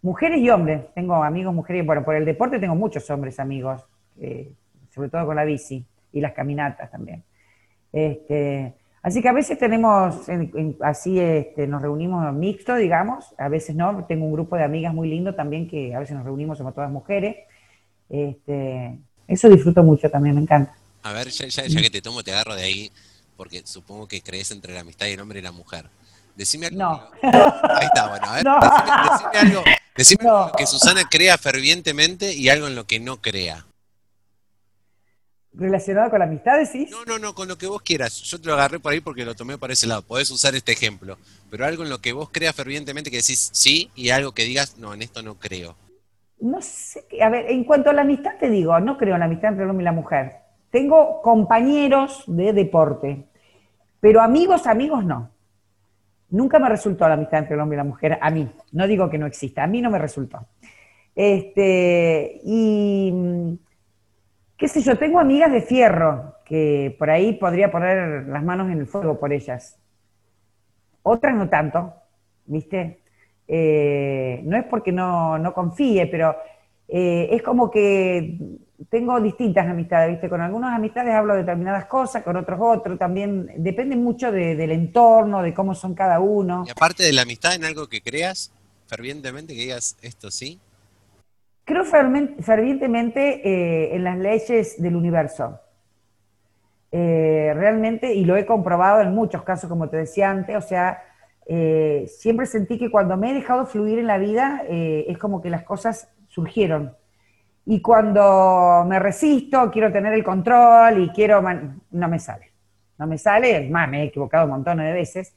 Mujeres 0.00 0.38
y 0.38 0.50
hombres, 0.50 0.92
tengo 0.94 1.22
amigos, 1.22 1.54
mujeres, 1.54 1.84
bueno, 1.86 2.04
por 2.04 2.14
el 2.14 2.24
deporte 2.24 2.58
tengo 2.58 2.74
muchos 2.74 3.08
hombres 3.10 3.38
amigos, 3.38 3.86
eh, 4.18 4.52
sobre 4.90 5.08
todo 5.08 5.26
con 5.26 5.36
la 5.36 5.44
bici 5.44 5.86
y 6.12 6.20
las 6.20 6.32
caminatas 6.32 6.90
también. 6.90 7.22
Este, 7.92 8.74
Así 9.02 9.20
que 9.20 9.28
a 9.28 9.32
veces 9.32 9.58
tenemos, 9.58 10.14
así 10.80 11.18
este, 11.18 11.66
nos 11.66 11.82
reunimos 11.82 12.32
mixto, 12.32 12.76
digamos, 12.76 13.34
a 13.36 13.48
veces 13.48 13.74
no. 13.74 14.04
Tengo 14.06 14.26
un 14.26 14.32
grupo 14.32 14.54
de 14.54 14.62
amigas 14.62 14.94
muy 14.94 15.08
lindo 15.08 15.34
también 15.34 15.68
que 15.68 15.92
a 15.94 15.98
veces 15.98 16.14
nos 16.14 16.24
reunimos, 16.24 16.58
somos 16.58 16.72
todas 16.72 16.90
mujeres. 16.90 17.36
Este, 18.08 18.96
eso 19.26 19.48
disfruto 19.48 19.82
mucho 19.82 20.08
también, 20.08 20.36
me 20.36 20.42
encanta. 20.42 20.76
A 21.02 21.12
ver, 21.12 21.28
ya, 21.30 21.82
que 21.82 21.90
te 21.90 22.00
tomo, 22.00 22.22
te 22.22 22.30
agarro 22.30 22.54
de 22.54 22.62
ahí, 22.62 22.92
porque 23.36 23.62
supongo 23.64 24.06
que 24.06 24.22
crees 24.22 24.52
entre 24.52 24.72
la 24.72 24.80
amistad 24.80 25.06
y 25.06 25.12
el 25.12 25.20
hombre 25.20 25.40
y 25.40 25.42
la 25.42 25.52
mujer. 25.52 25.86
Decime 26.36 26.66
algo. 26.66 26.78
No. 26.78 27.10
Ahí 27.22 27.86
está, 27.86 28.08
bueno, 28.08 28.26
a 28.26 28.34
ver, 28.36 28.44
decime, 29.34 29.38
algo, 29.40 29.64
decime 29.96 30.28
algo 30.28 30.52
que 30.56 30.66
Susana 30.66 31.02
crea 31.10 31.36
fervientemente 31.38 32.34
y 32.34 32.50
algo 32.50 32.68
en 32.68 32.76
lo 32.76 32.86
que 32.86 33.00
no 33.00 33.20
crea. 33.20 33.66
¿Relacionado 35.54 36.08
con 36.08 36.18
la 36.18 36.24
amistad, 36.24 36.58
decís? 36.58 36.90
No, 36.90 37.04
no, 37.04 37.18
no, 37.18 37.34
con 37.34 37.46
lo 37.46 37.58
que 37.58 37.66
vos 37.66 37.82
quieras. 37.82 38.22
Yo 38.22 38.40
te 38.40 38.48
lo 38.48 38.54
agarré 38.54 38.80
por 38.80 38.92
ahí 38.92 39.00
porque 39.00 39.24
lo 39.24 39.34
tomé 39.34 39.58
por 39.58 39.70
ese 39.70 39.86
lado. 39.86 40.02
Podés 40.02 40.30
usar 40.30 40.54
este 40.54 40.72
ejemplo. 40.72 41.18
Pero 41.50 41.66
algo 41.66 41.82
en 41.82 41.90
lo 41.90 41.98
que 41.98 42.14
vos 42.14 42.30
creas 42.30 42.54
fervientemente 42.54 43.10
que 43.10 43.18
decís 43.18 43.50
sí 43.52 43.90
y 43.94 44.08
algo 44.08 44.32
que 44.32 44.44
digas, 44.44 44.78
no, 44.78 44.94
en 44.94 45.02
esto 45.02 45.22
no 45.22 45.34
creo. 45.34 45.76
No 46.40 46.60
sé, 46.60 47.04
a 47.22 47.28
ver, 47.28 47.50
en 47.50 47.64
cuanto 47.64 47.90
a 47.90 47.92
la 47.92 48.02
amistad 48.02 48.32
te 48.40 48.50
digo, 48.50 48.78
no 48.80 48.96
creo 48.96 49.14
en 49.14 49.20
la 49.20 49.26
amistad 49.26 49.50
entre 49.50 49.64
el 49.64 49.70
hombre 49.70 49.84
y 49.84 49.86
la 49.86 49.92
mujer. 49.92 50.32
Tengo 50.70 51.20
compañeros 51.22 52.24
de 52.26 52.52
deporte, 52.52 53.26
pero 54.00 54.22
amigos, 54.22 54.66
amigos 54.66 55.04
no. 55.04 55.30
Nunca 56.30 56.58
me 56.58 56.68
resultó 56.68 57.06
la 57.06 57.14
amistad 57.14 57.40
entre 57.40 57.54
el 57.54 57.60
hombre 57.60 57.76
y 57.76 57.78
la 57.78 57.84
mujer, 57.84 58.18
a 58.20 58.30
mí. 58.30 58.50
No 58.72 58.86
digo 58.88 59.10
que 59.10 59.18
no 59.18 59.26
exista, 59.26 59.62
a 59.62 59.66
mí 59.66 59.82
no 59.82 59.90
me 59.90 59.98
resultó. 59.98 60.46
Este, 61.14 62.40
y 62.42 63.12
qué 64.62 64.68
sé 64.68 64.80
yo, 64.80 64.96
tengo 64.96 65.18
amigas 65.18 65.50
de 65.50 65.60
fierro 65.60 66.36
que 66.44 66.94
por 66.96 67.10
ahí 67.10 67.32
podría 67.32 67.72
poner 67.72 68.28
las 68.28 68.44
manos 68.44 68.70
en 68.70 68.78
el 68.78 68.86
fuego 68.86 69.18
por 69.18 69.32
ellas. 69.32 69.76
Otras 71.02 71.34
no 71.34 71.48
tanto, 71.48 71.92
¿viste? 72.46 73.00
Eh, 73.48 74.40
no 74.44 74.56
es 74.56 74.64
porque 74.66 74.92
no, 74.92 75.52
confíe, 75.52 76.06
pero 76.06 76.36
eh, 76.86 77.30
es 77.32 77.42
como 77.42 77.72
que 77.72 78.38
tengo 78.88 79.20
distintas 79.20 79.66
amistades, 79.66 80.12
¿viste? 80.12 80.28
Con 80.28 80.40
algunas 80.40 80.76
amistades 80.76 81.12
hablo 81.12 81.32
de 81.32 81.40
determinadas 81.40 81.86
cosas, 81.86 82.22
con 82.22 82.36
otros 82.36 82.60
otros, 82.62 82.96
también 83.00 83.50
depende 83.56 83.96
mucho 83.96 84.30
del 84.30 84.70
entorno, 84.70 85.42
de 85.42 85.52
cómo 85.52 85.74
son 85.74 85.92
cada 85.96 86.20
uno. 86.20 86.62
Y 86.68 86.70
aparte 86.70 87.02
de 87.02 87.12
la 87.12 87.22
amistad, 87.22 87.56
en 87.56 87.64
algo 87.64 87.88
que 87.88 88.00
creas 88.00 88.52
fervientemente, 88.86 89.54
que 89.54 89.62
digas 89.62 89.96
esto 90.02 90.30
sí. 90.30 90.60
Creo 91.64 91.84
fervientemente 91.84 93.48
eh, 93.48 93.94
en 93.94 94.04
las 94.04 94.18
leyes 94.18 94.80
del 94.82 94.96
universo. 94.96 95.60
Eh, 96.90 97.52
realmente, 97.54 98.12
y 98.14 98.24
lo 98.24 98.36
he 98.36 98.44
comprobado 98.44 99.00
en 99.00 99.14
muchos 99.14 99.42
casos, 99.42 99.68
como 99.68 99.88
te 99.88 99.96
decía 99.96 100.30
antes, 100.30 100.56
o 100.56 100.60
sea, 100.60 101.02
eh, 101.46 102.06
siempre 102.08 102.46
sentí 102.46 102.78
que 102.78 102.90
cuando 102.90 103.16
me 103.16 103.30
he 103.30 103.34
dejado 103.34 103.66
fluir 103.66 103.98
en 103.98 104.06
la 104.06 104.18
vida, 104.18 104.62
es 104.68 105.16
como 105.18 105.40
que 105.40 105.50
las 105.50 105.62
cosas 105.62 106.12
surgieron 106.28 106.94
y 107.64 107.80
cuando 107.80 108.84
me 108.88 108.98
resisto, 108.98 109.70
quiero 109.70 109.92
tener 109.92 110.12
el 110.14 110.24
control 110.24 111.04
y 111.04 111.08
quiero, 111.10 111.42
no 111.42 112.08
me 112.08 112.18
sale. 112.18 112.50
No 112.98 113.06
me 113.06 113.18
sale, 113.18 113.64
es 113.64 113.70
más, 113.70 113.88
me 113.88 114.02
he 114.02 114.06
equivocado 114.06 114.44
un 114.44 114.52
montón 114.52 114.78
de 114.78 114.92
veces. 114.92 115.34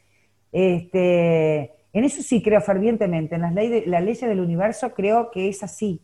Este, 0.51 1.71
en 1.93 2.03
eso 2.03 2.21
sí 2.21 2.41
creo 2.41 2.61
fervientemente, 2.61 3.35
en 3.35 3.41
las 3.41 3.53
leyes, 3.53 3.87
la 3.87 4.01
ley 4.01 4.15
del 4.15 4.39
universo 4.39 4.93
creo 4.93 5.29
que 5.31 5.49
es 5.49 5.63
así. 5.63 6.01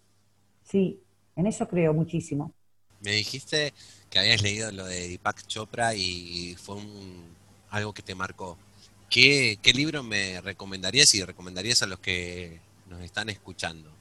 Sí, 0.71 1.03
en 1.35 1.47
eso 1.47 1.67
creo 1.67 1.93
muchísimo. 1.93 2.53
Me 3.01 3.11
dijiste 3.11 3.73
que 4.09 4.19
habías 4.19 4.41
leído 4.41 4.71
lo 4.71 4.85
de 4.85 5.09
Deepak 5.09 5.45
Chopra 5.47 5.93
y 5.95 6.55
fue 6.55 6.77
algo 7.69 7.93
que 7.93 8.01
te 8.01 8.15
marcó. 8.15 8.57
¿Qué, 9.09 9.57
¿Qué 9.61 9.73
libro 9.73 10.03
me 10.03 10.39
recomendarías 10.39 11.13
y 11.15 11.23
recomendarías 11.23 11.83
a 11.83 11.87
los 11.87 11.99
que 11.99 12.59
nos 12.87 13.01
están 13.01 13.29
escuchando? 13.29 13.91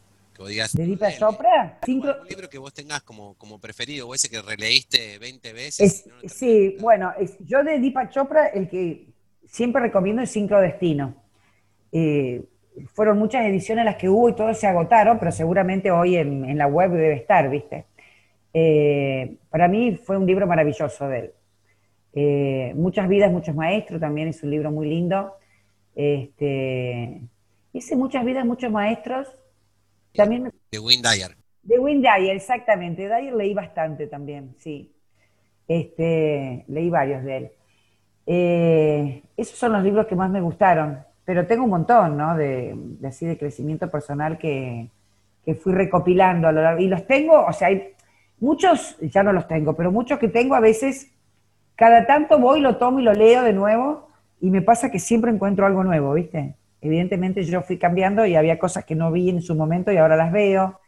¿De 0.47 0.87
Deepak 0.87 1.19
Chopra? 1.19 1.79
¿Un 1.87 2.29
libro 2.29 2.49
que 2.49 2.57
vos 2.57 2.73
tengas 2.73 3.03
como, 3.03 3.35
como 3.35 3.59
preferido 3.59 4.09
o 4.09 4.15
ese 4.15 4.31
que 4.31 4.41
releíste 4.41 5.19
20 5.19 5.53
veces? 5.53 6.05
sí, 6.25 6.77
bueno, 6.81 7.13
yo 7.41 7.63
de 7.63 7.79
Deepak 7.79 8.11
Chopra 8.11 8.47
el 8.47 8.69
que 8.69 9.09
siempre 9.47 9.83
recomiendo 9.83 10.23
es 10.23 10.31
Sincrodestino. 10.31 11.15
Eh, 11.93 12.43
fueron 12.93 13.19
muchas 13.19 13.47
ediciones 13.47 13.85
las 13.85 13.97
que 13.97 14.09
hubo 14.09 14.29
y 14.29 14.35
todos 14.35 14.59
se 14.59 14.67
agotaron, 14.67 15.19
pero 15.19 15.33
seguramente 15.33 15.91
hoy 15.91 16.17
en, 16.17 16.57
la 16.57 16.67
web 16.67 16.91
debe 16.91 17.15
estar, 17.15 17.49
¿viste? 17.51 17.87
Eh, 18.53 19.37
para 19.49 19.69
mí 19.69 19.97
fue 19.97 20.17
un 20.17 20.27
libro 20.27 20.47
maravilloso 20.47 21.09
de 21.09 21.19
él. 21.19 21.31
Eh, 22.13 22.73
muchas 22.75 23.09
vidas, 23.09 23.31
muchos 23.31 23.55
maestros, 23.55 24.01
también 24.01 24.29
es 24.29 24.43
un 24.43 24.51
libro 24.51 24.71
muy 24.71 24.89
lindo. 24.89 25.37
Este, 25.95 27.21
hice 27.73 27.97
muchas 27.97 28.25
vidas, 28.25 28.45
muchos 28.45 28.71
maestros, 28.71 29.29
también, 30.15 30.51
de 30.73 30.79
Wayne 30.79 31.03
Dyer. 31.03 31.37
De 31.63 31.79
Wayne 31.79 32.01
Dyer, 32.01 32.37
exactamente. 32.37 33.09
Dyer 33.09 33.33
leí 33.35 33.55
bastante 33.55 34.07
también, 34.07 34.55
sí. 34.59 34.93
Este, 35.69 36.65
leí 36.67 36.91
varios 36.91 37.23
de 37.25 37.37
él. 37.37 37.51
Eh, 38.27 39.23
esos 39.37 39.59
son 39.59 39.73
los 39.73 39.83
libros 39.83 40.07
que 40.07 40.17
más 40.17 40.31
me 40.31 40.41
gustaron, 40.41 41.05
pero 41.31 41.47
tengo 41.47 41.63
un 41.63 41.71
montón, 41.71 42.17
¿no? 42.17 42.37
De, 42.37 42.77
así 43.07 43.25
de 43.25 43.39
crecimiento 43.39 43.89
personal 43.89 44.37
que, 44.37 44.89
fui 45.63 45.73
recopilando 45.73 46.49
a 46.49 46.53
lo 46.53 46.61
largo. 46.61 46.81
Y 46.81 46.89
los 46.89 47.07
tengo, 47.07 47.47
o 47.47 47.53
sea, 47.53 47.69
hay 47.69 47.93
muchos, 48.41 48.97
ya 49.01 49.23
no 49.23 49.33
los 49.33 49.47
tengo, 49.47 49.77
pero 49.77 49.93
muchos 49.93 50.19
que 50.19 50.27
tengo 50.27 50.57
a 50.57 50.61
veces, 50.61 51.09
cada 51.77 52.05
tanto 52.05 52.41
voy, 52.41 52.61
lo 52.61 52.79
tomo 52.79 52.99
y 52.99 53.05
lo 53.05 53.13
leo 53.13 53.45
de 53.45 53.53
nuevo, 53.53 54.09
y 54.41 54.51
me 54.51 54.61
pasa 54.61 54.91
que 54.91 54.99
siempre 54.99 55.31
encuentro 55.31 55.67
algo 55.67 55.85
nuevo, 55.85 56.15
¿viste? 56.15 56.57
Evidentemente 56.81 57.45
yo 57.45 57.63
fui 57.63 57.79
cambiando 57.79 58.27
y 58.27 58.35
había 58.35 58.59
cosas 58.59 58.85
que 58.85 58.97
no 58.97 59.13
vi 59.13 59.31
en 59.31 59.41
su 59.41 59.55
momento 59.55 59.93
y 59.93 59.99
ahora 59.99 60.17
las 60.17 60.33
veo. 60.33 60.81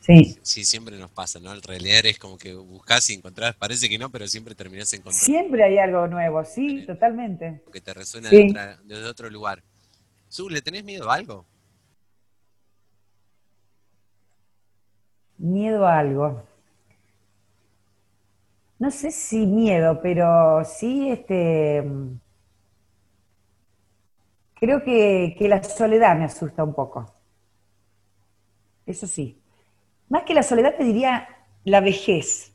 Sí. 0.00 0.38
Sí, 0.42 0.64
siempre 0.64 0.96
nos 0.98 1.10
pasa, 1.10 1.40
¿no? 1.40 1.52
El 1.52 1.62
releer 1.62 2.06
es 2.06 2.18
como 2.18 2.38
que 2.38 2.54
buscas 2.54 3.10
y 3.10 3.14
encontrás, 3.14 3.56
parece 3.56 3.88
que 3.88 3.98
no, 3.98 4.10
pero 4.10 4.26
siempre 4.28 4.54
terminás 4.54 4.92
encontrando. 4.92 5.24
Siempre 5.24 5.64
hay 5.64 5.78
algo 5.78 6.06
nuevo, 6.06 6.44
sí, 6.44 6.84
totalmente. 6.86 7.62
Que 7.72 7.80
te 7.80 7.92
resuena 7.92 8.30
desde 8.30 9.04
otro 9.04 9.28
lugar. 9.30 9.62
Su, 10.28 10.48
¿le 10.48 10.62
tenés 10.62 10.84
miedo 10.84 11.10
a 11.10 11.14
algo? 11.14 11.44
Miedo 15.38 15.86
a 15.86 15.98
algo. 15.98 16.46
No 18.78 18.90
sé 18.90 19.10
si 19.10 19.46
miedo, 19.46 20.00
pero 20.02 20.62
sí 20.64 21.10
este 21.10 21.82
Creo 24.58 24.82
que, 24.82 25.36
la 25.40 25.62
soledad 25.62 26.16
me 26.16 26.24
asusta 26.24 26.64
un 26.64 26.74
poco. 26.74 27.14
Eso 28.86 29.06
sí. 29.06 29.40
Más 30.08 30.22
que 30.22 30.34
la 30.34 30.42
soledad 30.42 30.74
te 30.76 30.84
diría 30.84 31.28
la 31.64 31.80
vejez, 31.80 32.52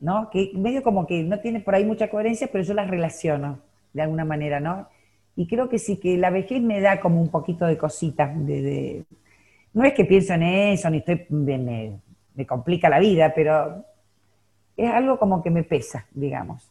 ¿no? 0.00 0.30
Que 0.30 0.52
medio 0.54 0.82
como 0.82 1.06
que 1.06 1.22
no 1.22 1.40
tiene 1.40 1.60
por 1.60 1.74
ahí 1.74 1.84
mucha 1.84 2.08
coherencia, 2.10 2.48
pero 2.52 2.64
yo 2.64 2.74
las 2.74 2.88
relaciono 2.88 3.60
de 3.92 4.02
alguna 4.02 4.24
manera, 4.24 4.60
¿no? 4.60 4.88
Y 5.36 5.46
creo 5.46 5.68
que 5.68 5.78
sí, 5.78 5.98
que 5.98 6.16
la 6.16 6.30
vejez 6.30 6.62
me 6.62 6.80
da 6.80 7.00
como 7.00 7.20
un 7.20 7.30
poquito 7.30 7.66
de 7.66 7.78
cositas. 7.78 8.30
De, 8.46 9.04
No 9.72 9.84
es 9.84 9.94
que 9.94 10.04
pienso 10.04 10.34
en 10.34 10.42
eso, 10.42 10.90
ni 10.90 10.98
estoy, 10.98 11.26
me, 11.30 11.98
me 12.34 12.46
complica 12.46 12.88
la 12.88 12.98
vida, 12.98 13.32
pero 13.34 13.84
es 14.76 14.90
algo 14.90 15.18
como 15.18 15.42
que 15.42 15.50
me 15.50 15.64
pesa, 15.64 16.06
digamos. 16.12 16.70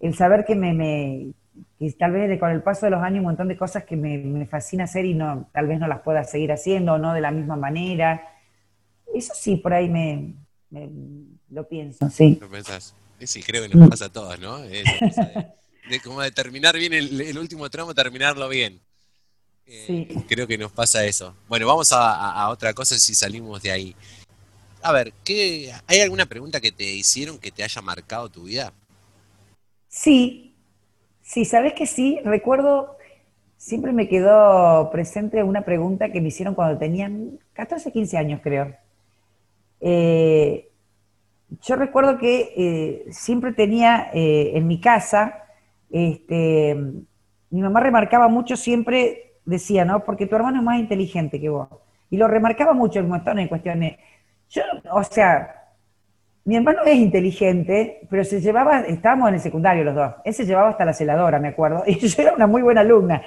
El 0.00 0.14
saber 0.14 0.44
que 0.44 0.54
me, 0.54 0.72
me, 0.72 1.32
y 1.78 1.92
tal 1.92 2.12
vez 2.12 2.38
con 2.38 2.50
el 2.50 2.62
paso 2.62 2.86
de 2.86 2.90
los 2.90 3.02
años 3.02 3.20
un 3.20 3.26
montón 3.26 3.48
de 3.48 3.56
cosas 3.56 3.84
que 3.84 3.96
me, 3.96 4.46
fascina 4.46 4.84
hacer 4.84 5.04
y 5.04 5.14
no, 5.14 5.48
tal 5.52 5.66
vez 5.66 5.78
no 5.78 5.86
las 5.86 6.00
pueda 6.00 6.24
seguir 6.24 6.52
haciendo 6.52 6.94
o 6.94 6.98
no 6.98 7.12
de 7.12 7.20
la 7.20 7.30
misma 7.30 7.56
manera. 7.56 8.22
Eso 9.14 9.32
sí, 9.34 9.56
por 9.56 9.72
ahí 9.72 9.88
me, 9.88 10.34
lo 11.50 11.68
pienso, 11.68 12.08
sí. 12.10 12.38
¿Lo 12.40 12.48
pensás? 12.48 12.94
Sí, 13.20 13.42
creo 13.42 13.68
que 13.68 13.74
nos 13.74 13.88
pasa 13.88 14.06
a 14.06 14.12
todos, 14.12 14.38
¿no? 14.40 14.58
de, 14.60 14.84
como 16.02 16.22
de 16.22 16.30
terminar 16.30 16.76
bien 16.76 16.92
el, 16.92 17.38
último 17.38 17.68
tramo, 17.68 17.94
terminarlo 17.94 18.48
bien. 18.48 18.80
Eh, 19.66 19.84
sí. 19.86 20.08
Creo 20.26 20.46
que 20.46 20.56
nos 20.56 20.72
pasa 20.72 21.04
eso. 21.04 21.36
Bueno, 21.48 21.66
vamos 21.66 21.92
a, 21.92 22.32
a, 22.32 22.48
otra 22.48 22.72
cosa 22.72 22.98
si 22.98 23.14
salimos 23.14 23.62
de 23.62 23.70
ahí. 23.70 23.96
A 24.82 24.92
ver, 24.92 25.12
¿qué, 25.22 25.72
¿hay 25.86 26.00
alguna 26.00 26.26
pregunta 26.26 26.60
que 26.60 26.72
te 26.72 26.84
hicieron 26.84 27.38
que 27.38 27.50
te 27.50 27.62
haya 27.62 27.82
marcado 27.82 28.30
tu 28.30 28.44
vida? 28.44 28.72
Sí, 29.88 30.50
Sí, 31.30 31.44
sabes 31.44 31.74
que 31.74 31.86
sí, 31.86 32.18
recuerdo, 32.24 32.96
siempre 33.56 33.92
me 33.92 34.08
quedó 34.08 34.90
presente 34.90 35.44
una 35.44 35.62
pregunta 35.64 36.10
que 36.10 36.20
me 36.20 36.26
hicieron 36.26 36.56
cuando 36.56 36.76
tenían 36.76 37.38
14, 37.52 37.92
15 37.92 38.18
años, 38.18 38.40
creo. 38.42 38.74
Eh, 39.80 40.70
yo 41.62 41.76
recuerdo 41.76 42.18
que 42.18 42.52
eh, 42.56 43.04
siempre 43.10 43.52
tenía 43.52 44.10
eh, 44.12 44.52
en 44.54 44.66
mi 44.66 44.80
casa, 44.80 45.44
este, 45.90 46.76
mi 47.50 47.60
mamá 47.62 47.80
remarcaba 47.80 48.28
mucho, 48.28 48.56
siempre 48.56 49.34
decía, 49.44 49.84
¿no? 49.84 50.04
Porque 50.04 50.26
tu 50.26 50.36
hermano 50.36 50.58
es 50.58 50.64
más 50.64 50.78
inteligente 50.78 51.40
que 51.40 51.48
vos. 51.48 51.68
Y 52.10 52.16
lo 52.16 52.28
remarcaba 52.28 52.72
mucho 52.72 53.00
en 53.00 53.08
montón 53.08 53.36
de 53.36 53.48
cuestiones. 53.48 53.98
Yo, 54.50 54.62
o 54.92 55.02
sea, 55.04 55.60
mi 56.44 56.56
hermano 56.56 56.82
es 56.84 56.96
inteligente, 56.96 58.00
pero 58.08 58.24
se 58.24 58.40
llevaba, 58.40 58.80
estábamos 58.80 59.28
en 59.28 59.34
el 59.34 59.40
secundario 59.40 59.84
los 59.84 59.94
dos, 59.94 60.14
él 60.24 60.34
se 60.34 60.46
llevaba 60.46 60.70
hasta 60.70 60.84
la 60.84 60.92
celadora, 60.92 61.38
me 61.38 61.48
acuerdo, 61.48 61.84
y 61.86 61.94
yo 61.96 62.22
era 62.22 62.34
una 62.34 62.46
muy 62.46 62.62
buena 62.62 62.80
alumna. 62.80 63.22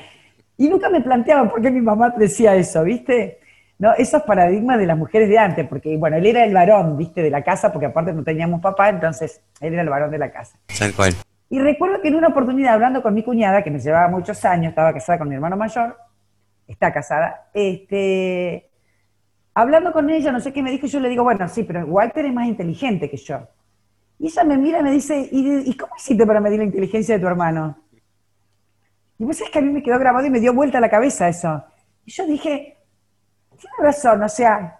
Y 0.57 0.69
nunca 0.69 0.89
me 0.89 1.01
planteaba 1.01 1.49
por 1.49 1.61
qué 1.61 1.71
mi 1.71 1.81
mamá 1.81 2.09
decía 2.17 2.55
eso, 2.55 2.83
¿viste? 2.83 3.39
¿No? 3.83 3.93
Esos 3.95 4.21
paradigmas 4.21 4.79
de 4.79 4.85
las 4.85 4.97
mujeres 4.97 5.27
de 5.27 5.37
antes, 5.37 5.67
porque, 5.67 5.97
bueno, 5.97 6.15
él 6.15 6.25
era 6.25 6.45
el 6.45 6.53
varón, 6.53 6.95
¿viste? 6.95 7.21
De 7.21 7.29
la 7.29 7.43
casa, 7.43 7.69
porque 7.69 7.87
aparte 7.87 8.13
no 8.13 8.23
teníamos 8.23 8.61
papá, 8.61 8.87
entonces 8.87 9.41
él 9.59 9.73
era 9.73 9.81
el 9.81 9.89
varón 9.89 10.09
de 10.09 10.19
la 10.19 10.31
casa. 10.31 10.57
Tal 10.79 10.93
cual. 10.93 11.13
Y 11.49 11.59
recuerdo 11.59 12.01
que 12.01 12.07
en 12.07 12.15
una 12.15 12.29
oportunidad, 12.29 12.75
hablando 12.75 13.03
con 13.03 13.13
mi 13.13 13.23
cuñada, 13.23 13.61
que 13.61 13.69
me 13.69 13.79
llevaba 13.79 14.07
muchos 14.07 14.45
años, 14.45 14.69
estaba 14.69 14.93
casada 14.93 15.19
con 15.19 15.27
mi 15.27 15.35
hermano 15.35 15.57
mayor, 15.57 15.97
está 16.65 16.93
casada, 16.93 17.49
este, 17.53 18.69
hablando 19.53 19.91
con 19.91 20.09
ella, 20.09 20.31
no 20.31 20.39
sé 20.39 20.53
qué 20.53 20.63
me 20.63 20.71
dijo, 20.71 20.87
yo 20.87 21.01
le 21.01 21.09
digo, 21.09 21.25
bueno, 21.25 21.45
sí, 21.49 21.63
pero 21.63 21.85
Walter 21.85 22.25
es 22.25 22.33
más 22.33 22.47
inteligente 22.47 23.09
que 23.09 23.17
yo. 23.17 23.49
Y 24.17 24.27
ella 24.27 24.45
me 24.45 24.57
mira 24.57 24.79
y 24.79 24.83
me 24.83 24.91
dice, 24.91 25.27
¿y, 25.29 25.75
cómo 25.75 25.91
hiciste 25.97 26.25
para 26.25 26.39
medir 26.39 26.59
la 26.59 26.63
inteligencia 26.63 27.15
de 27.15 27.19
tu 27.19 27.27
hermano? 27.27 27.77
Y 29.19 29.25
vos 29.25 29.35
sabés 29.35 29.51
que 29.51 29.59
a 29.59 29.61
mí 29.61 29.73
me 29.73 29.83
quedó 29.83 29.99
grabado 29.99 30.25
y 30.25 30.29
me 30.29 30.39
dio 30.39 30.53
vuelta 30.53 30.79
la 30.79 30.89
cabeza 30.89 31.27
eso. 31.27 31.65
Y 32.05 32.11
yo 32.13 32.25
dije, 32.25 32.77
tiene 33.63 33.87
razón, 33.87 34.21
o 34.21 34.29
sea, 34.29 34.79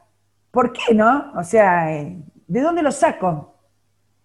¿por 0.52 0.74
qué 0.74 0.94
no? 0.94 1.32
O 1.36 1.44
sea, 1.44 1.86
¿de 1.88 2.62
dónde 2.62 2.84
lo 2.84 2.92
saco? 2.92 3.56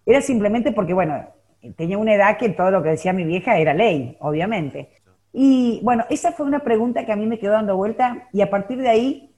Era 0.05 0.21
simplemente 0.21 0.71
porque, 0.71 0.93
bueno, 0.93 1.27
tenía 1.75 1.97
una 1.97 2.13
edad 2.13 2.37
que 2.37 2.49
todo 2.49 2.71
lo 2.71 2.83
que 2.83 2.89
decía 2.89 3.13
mi 3.13 3.23
vieja 3.23 3.57
era 3.57 3.73
ley, 3.73 4.17
obviamente. 4.19 4.89
Y 5.31 5.79
bueno, 5.83 6.05
esa 6.09 6.31
fue 6.31 6.45
una 6.45 6.59
pregunta 6.59 7.05
que 7.05 7.11
a 7.11 7.15
mí 7.15 7.25
me 7.25 7.39
quedó 7.39 7.53
dando 7.53 7.77
vuelta 7.77 8.27
y 8.33 8.41
a 8.41 8.49
partir 8.49 8.79
de 8.79 8.89
ahí 8.89 9.35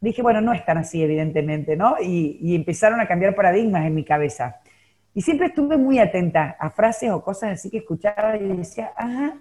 dije, 0.00 0.22
bueno, 0.22 0.40
no 0.40 0.52
es 0.52 0.64
tan 0.64 0.78
así, 0.78 1.02
evidentemente, 1.02 1.76
¿no? 1.76 1.96
Y, 2.00 2.54
empezaron 2.54 3.00
a 3.00 3.08
cambiar 3.08 3.34
paradigmas 3.34 3.84
en 3.86 3.94
mi 3.94 4.04
cabeza. 4.04 4.60
Y 5.14 5.22
siempre 5.22 5.48
estuve 5.48 5.76
muy 5.76 5.98
atenta 5.98 6.56
a 6.58 6.70
frases 6.70 7.10
o 7.10 7.22
cosas 7.22 7.52
así 7.52 7.70
que 7.70 7.78
escuchaba 7.78 8.36
y 8.36 8.56
decía, 8.56 8.92
ajá, 8.96 9.34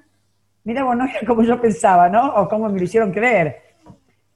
mira, 0.63 0.84
bueno, 0.84 1.03
no 1.03 1.10
era 1.10 1.25
como 1.27 1.43
yo 1.43 1.60
pensaba, 1.62 2.10
¿no? 2.10 2.34
O 2.36 2.48
como 2.48 2.69
me 2.69 2.79
lo 2.79 2.86
hicieron 2.86 3.12
creer. 3.12 3.62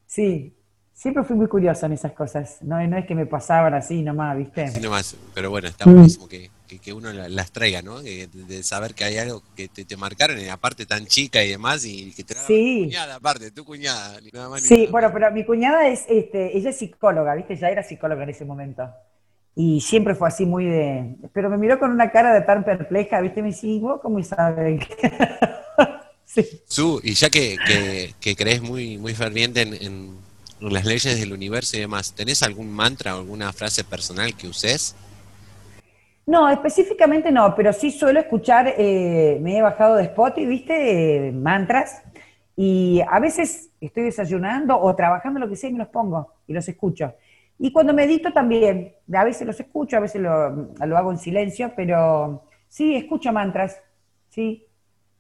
Sí, 0.05 0.58
siempre 0.99 1.23
fui 1.23 1.37
muy 1.37 1.47
curiosa 1.47 1.85
en 1.85 1.93
esas 1.93 2.11
cosas. 2.11 2.57
No, 2.61 2.85
no 2.85 2.97
es 2.97 3.05
que 3.05 3.15
me 3.15 3.25
pasaban 3.25 3.73
así 3.73 4.01
nomás, 4.01 4.37
¿viste? 4.37 4.67
Sí, 4.67 4.81
nomás. 4.81 5.15
Pero 5.33 5.49
bueno, 5.49 5.69
está 5.69 5.85
buenísimo 5.85 6.27
que, 6.27 6.51
que, 6.67 6.91
uno 6.91 7.13
las 7.13 7.51
traiga, 7.51 7.81
¿no? 7.81 8.01
De, 8.01 8.27
saber 8.63 8.93
que 8.93 9.05
hay 9.05 9.17
algo 9.17 9.41
que 9.55 9.69
te, 9.69 9.95
marcaron, 9.95 10.37
y 10.39 10.49
aparte 10.49 10.85
tan 10.85 11.05
chica 11.05 11.41
y 11.41 11.51
demás, 11.51 11.85
y 11.85 12.11
que 12.13 12.25
te 12.25 12.35
sí. 12.35 12.81
cuñada, 12.83 13.15
aparte, 13.15 13.49
tu 13.51 13.63
cuñada. 13.63 14.19
Nada 14.33 14.49
más 14.49 14.61
sí, 14.61 14.87
bueno, 14.91 15.09
pero 15.13 15.31
mi 15.31 15.45
cuñada 15.45 15.87
es, 15.87 16.03
este, 16.09 16.57
ella 16.57 16.71
es 16.71 16.77
psicóloga, 16.77 17.33
¿viste? 17.33 17.55
Ya 17.55 17.69
era 17.69 17.81
psicóloga 17.81 18.23
en 18.23 18.29
ese 18.31 18.43
momento. 18.43 18.89
Y 19.55 19.79
siempre 19.79 20.15
fue 20.15 20.27
así 20.27 20.45
muy 20.45 20.65
de... 20.65 21.15
Pero 21.33 21.49
me 21.49 21.57
miró 21.57 21.79
con 21.79 21.91
una 21.91 22.11
cara 22.11 22.33
de 22.33 22.41
tan 22.41 22.65
perpleja, 22.65 23.21
¿viste? 23.21 23.41
Me 23.41 23.49
dice, 23.49 23.79
¿vos 23.79 24.01
cómo 24.01 24.21
sabes? 24.21 24.81
sí. 26.25 26.45
Su, 26.67 26.99
y 27.03 27.13
ya 27.13 27.29
que, 27.29 27.57
que, 28.19 28.35
crees 28.35 28.61
muy, 28.61 28.97
muy 28.97 29.13
ferviente 29.15 29.61
en 29.61 30.28
las 30.61 30.85
leyes 30.85 31.19
del 31.19 31.33
universo 31.33 31.77
y 31.77 31.81
demás, 31.81 32.13
¿tenés 32.13 32.43
algún 32.43 32.71
mantra 32.71 33.15
o 33.15 33.19
alguna 33.19 33.53
frase 33.53 33.83
personal 33.83 34.35
que 34.35 34.47
uses? 34.47 34.95
No, 36.25 36.49
específicamente 36.49 37.31
no, 37.31 37.55
pero 37.55 37.73
sí 37.73 37.91
suelo 37.91 38.19
escuchar, 38.19 38.75
eh, 38.77 39.39
me 39.41 39.57
he 39.57 39.61
bajado 39.61 39.95
de 39.95 40.03
Spotify, 40.03 40.45
¿viste? 40.45 41.27
Eh, 41.27 41.31
mantras, 41.31 42.03
y 42.61 43.01
a 43.09 43.19
veces 43.19 43.69
estoy 43.79 44.03
desayunando 44.03 44.77
o 44.77 44.93
trabajando 44.93 45.39
lo 45.39 45.47
que 45.47 45.55
sea 45.55 45.69
y 45.69 45.73
me 45.73 45.79
los 45.79 45.87
pongo 45.87 46.33
y 46.45 46.51
los 46.51 46.67
escucho. 46.67 47.13
Y 47.57 47.71
cuando 47.71 47.93
medito 47.93 48.33
también, 48.33 48.93
a 49.13 49.23
veces 49.23 49.47
los 49.47 49.57
escucho, 49.59 49.95
a 49.95 50.01
veces 50.01 50.21
lo, 50.21 50.29
hago 50.97 51.11
en 51.11 51.17
silencio, 51.17 51.71
pero 51.73 52.43
sí, 52.67 52.95
escucho 52.95 53.31
mantras, 53.31 53.77
sí. 54.27 54.65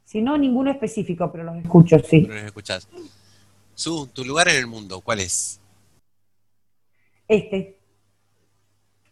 Si 0.03 0.21
no, 0.21 0.37
ninguno 0.37 0.69
específico, 0.69 1.31
pero 1.31 1.45
los 1.45 1.55
escucho, 1.55 1.97
sí. 1.99 2.21
Los 2.21 2.43
escuchás. 2.43 2.89
Su, 3.79 4.07
tu 4.07 4.25
lugar 4.25 4.49
en 4.49 4.57
el 4.57 4.67
mundo, 4.67 4.99
¿cuál 4.99 5.21
es? 5.21 5.61
Este. 7.29 7.77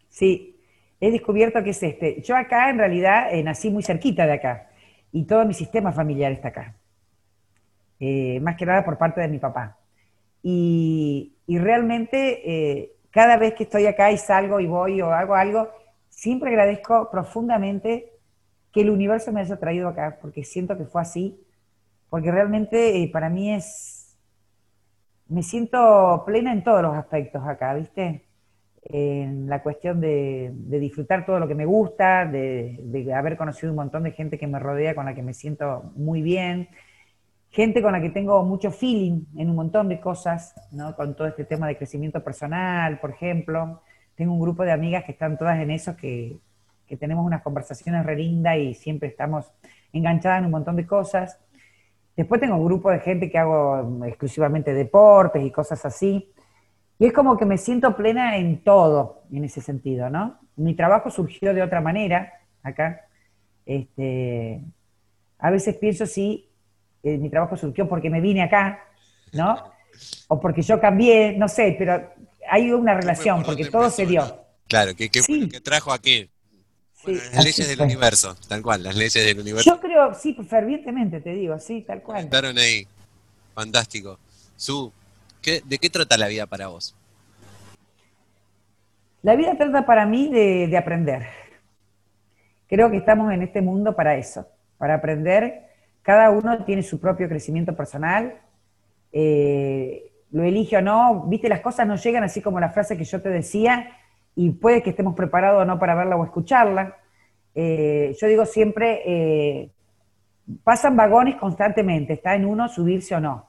Sí, 0.10 0.60
he 1.00 1.10
descubierto 1.10 1.64
que 1.64 1.70
es 1.70 1.82
este. 1.82 2.22
Yo 2.22 2.36
acá 2.36 2.70
en 2.70 2.78
realidad 2.78 3.34
eh, 3.34 3.42
nací 3.44 3.70
muy 3.70 3.82
cerquita 3.82 4.26
de 4.26 4.34
acá 4.34 4.70
y 5.14 5.24
todo 5.24 5.46
mi 5.46 5.54
sistema 5.54 5.94
familiar 5.94 6.34
está 6.34 6.50
acá. 6.50 6.76
Eh, 8.02 8.42
más 8.42 8.58
que 8.58 8.66
nada 8.66 8.84
por 8.84 8.98
parte 8.98 9.22
de 9.22 9.30
mi 9.30 9.40
papá. 9.40 9.78
Y, 10.44 11.34
realmente 11.48 12.42
eh, 12.46 12.92
cada 13.10 13.38
vez 13.38 13.54
que 13.54 13.64
estoy 13.64 13.86
acá 13.86 14.12
y 14.12 14.18
salgo 14.18 14.60
y 14.60 14.68
voy 14.68 15.02
o 15.02 15.14
hago 15.14 15.36
algo, 15.36 15.70
siempre 16.10 16.50
agradezco 16.50 17.10
profundamente 17.10 18.12
que 18.74 18.82
el 18.82 18.90
universo 18.90 19.32
me 19.32 19.40
haya 19.40 19.56
traído 19.56 19.88
acá, 19.88 20.18
porque 20.22 20.44
siento 20.44 20.78
que 20.78 20.84
fue 20.84 21.02
así, 21.02 21.40
porque 22.10 22.32
realmente 22.32 23.10
para 23.14 23.30
mí 23.30 23.54
es 23.54 23.97
me 25.30 25.44
siento 25.44 26.24
plena 26.26 26.52
en 26.54 26.64
todos 26.64 26.82
los 26.82 26.96
aspectos 26.96 27.46
acá, 27.46 27.74
¿viste? 27.74 28.26
En 28.84 29.50
la 29.50 29.62
cuestión 29.62 30.00
de, 30.00 30.52
disfrutar 30.54 31.26
todo 31.26 31.40
lo 31.40 31.48
que 31.48 31.56
me 31.56 31.66
gusta, 31.66 32.26
de, 32.26 33.14
haber 33.14 33.38
conocido 33.38 33.72
un 33.72 33.78
montón 33.78 34.04
de 34.04 34.12
gente 34.12 34.38
que 34.38 34.48
me 34.48 34.60
rodea 34.60 34.96
con 34.96 35.06
la 35.06 35.14
que 35.14 35.24
me 35.24 35.34
siento 35.34 35.92
muy 35.96 36.22
bien, 36.22 36.70
gente 37.50 37.82
con 37.82 37.92
la 37.92 38.02
que 38.02 38.10
tengo 38.10 38.44
mucho 38.44 38.72
feeling 38.72 39.26
en 39.36 39.50
un 39.50 39.56
montón 39.56 39.90
de 39.90 40.00
cosas, 40.00 40.56
¿no? 40.72 40.96
Con 40.96 41.16
todo 41.16 41.28
este 41.28 41.44
tema 41.46 41.68
de 41.68 41.78
crecimiento 41.78 42.24
personal, 42.24 43.00
por 43.00 43.12
ejemplo. 43.12 43.82
Tengo 44.16 44.34
un 44.34 44.40
grupo 44.40 44.64
de 44.64 44.72
amigas 44.72 45.04
que 45.04 45.12
están 45.12 45.38
todas 45.38 45.60
en 45.60 45.72
eso, 45.72 45.96
que, 45.96 46.38
que 46.88 46.98
tenemos 46.98 47.26
unas 47.26 47.42
conversaciones 47.42 48.06
re 48.06 48.16
lindas 48.16 48.58
y 48.58 48.74
siempre 48.74 49.10
estamos 49.10 49.52
enganchadas 49.92 50.40
en 50.40 50.46
un 50.46 50.52
montón 50.52 50.76
de 50.76 50.88
cosas. 50.88 51.40
Después 52.18 52.42
tengo 52.42 52.56
un 52.56 52.66
grupo 52.66 52.90
de 52.90 53.00
gente 53.00 53.30
que 53.30 53.38
hago 53.38 54.04
exclusivamente 54.04 54.74
deportes 54.74 55.44
y 55.44 55.52
cosas 55.52 55.86
así. 55.86 56.34
Y 56.98 57.06
es 57.06 57.14
como 57.14 57.38
que 57.38 57.46
me 57.46 57.60
siento 57.60 57.96
plena 57.96 58.38
en 58.38 58.64
todo, 58.64 59.22
en 59.32 59.44
ese 59.44 59.62
sentido, 59.62 60.10
¿no? 60.10 60.40
Mi 60.56 60.74
trabajo 60.74 61.12
surgió 61.12 61.54
de 61.54 61.62
otra 61.62 61.80
manera 61.80 62.34
acá. 62.64 63.02
Este, 63.68 64.64
a 65.38 65.52
veces 65.52 65.76
pienso 65.76 66.08
si 66.08 66.50
eh, 67.04 67.20
mi 67.20 67.30
trabajo 67.30 67.56
surgió 67.56 67.88
porque 67.88 68.10
me 68.10 68.20
vine 68.20 68.42
acá, 68.42 68.84
¿no? 69.34 69.56
O 70.28 70.40
porque 70.40 70.64
yo 70.64 70.82
cambié, 70.82 71.38
no 71.38 71.48
sé, 71.48 71.76
pero 71.78 72.14
hay 72.50 72.72
una 72.72 72.96
relación, 72.96 73.44
porque 73.44 73.66
todo 73.66 73.92
se 73.92 74.08
dio. 74.08 74.24
Claro, 74.68 74.96
que, 74.96 75.10
que, 75.10 75.22
que 75.22 75.62
trajo 75.62 75.94
aquí 75.94 76.32
las 77.06 77.44
leyes 77.44 77.68
del 77.68 77.82
universo, 77.82 78.36
tal 78.48 78.62
cual, 78.62 78.84
las 78.84 78.96
leyes 78.96 79.14
del 79.14 79.40
universo. 79.40 79.70
Yo 79.70 79.80
creo, 79.80 80.14
sí, 80.14 80.36
fervientemente 80.48 81.22
te 81.22 81.32
digo, 81.32 81.60
sí, 81.60 81.82
tal 81.82 82.02
cual. 82.02 82.24
Estaron 82.24 82.58
ahí. 82.58 82.88
Fantástico. 83.54 84.20
Su, 84.56 84.92
¿de 85.44 85.78
qué 85.78 85.90
trata 85.90 86.18
la 86.18 86.28
vida 86.28 86.46
para 86.46 86.68
vos? 86.68 86.96
La 89.22 89.36
vida 89.36 89.58
trata 89.58 89.86
para 89.86 90.06
mí 90.06 90.30
de, 90.30 90.76
aprender. 90.78 91.28
Creo 92.68 92.92
que 92.92 92.98
estamos 92.98 93.34
en 93.34 93.42
este 93.42 93.62
mundo 93.62 93.96
para 93.96 94.16
eso, 94.16 94.48
para 94.78 94.96
aprender. 94.96 95.64
Cada 96.02 96.30
uno 96.30 96.64
tiene 96.66 96.84
su 96.84 97.00
propio 97.00 97.28
crecimiento 97.28 97.76
personal. 97.76 98.40
Eh, 99.12 100.12
lo 100.32 100.44
elige 100.44 100.78
o 100.78 100.82
no, 100.82 101.24
viste, 101.28 101.50
las 101.50 101.62
cosas 101.62 101.88
no 101.88 101.96
llegan 101.96 102.24
así 102.24 102.42
como 102.42 102.60
la 102.60 102.70
frase 102.70 102.98
que 102.98 103.06
yo 103.06 103.22
te 103.22 103.30
decía, 103.30 103.97
y 104.38 104.52
puede 104.52 104.84
que 104.84 104.92
estemos 104.92 105.16
preparados 105.16 105.64
o 105.64 105.66
no 105.66 105.80
para 105.80 105.96
verla 105.96 106.16
o 106.16 106.24
escucharla. 106.24 106.96
Eh, 107.56 108.16
yo 108.22 108.28
digo 108.28 108.46
siempre, 108.46 109.02
eh, 109.04 109.72
pasan 110.64 110.96
vagones 110.96 111.38
constantemente, 111.38 112.14
está 112.14 112.36
en 112.36 112.46
uno 112.46 112.70
subirse 112.70 113.16
o 113.16 113.20
no. 113.20 113.48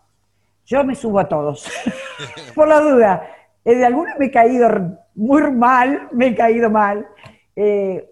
Yo 0.65 0.83
me 0.85 0.95
subo 0.95 1.21
a 1.21 1.29
todos, 1.29 1.71
por 2.55 2.69
la 2.69 2.81
duda. 2.81 3.31
Eh, 3.67 3.75
de 3.75 3.85
algunos 3.85 4.15
me 4.19 4.27
he 4.27 4.31
caído 4.31 4.99
muy 5.15 5.51
mal, 5.51 6.09
me 6.13 6.29
he 6.29 6.35
caído 6.35 6.71
mal. 6.71 7.07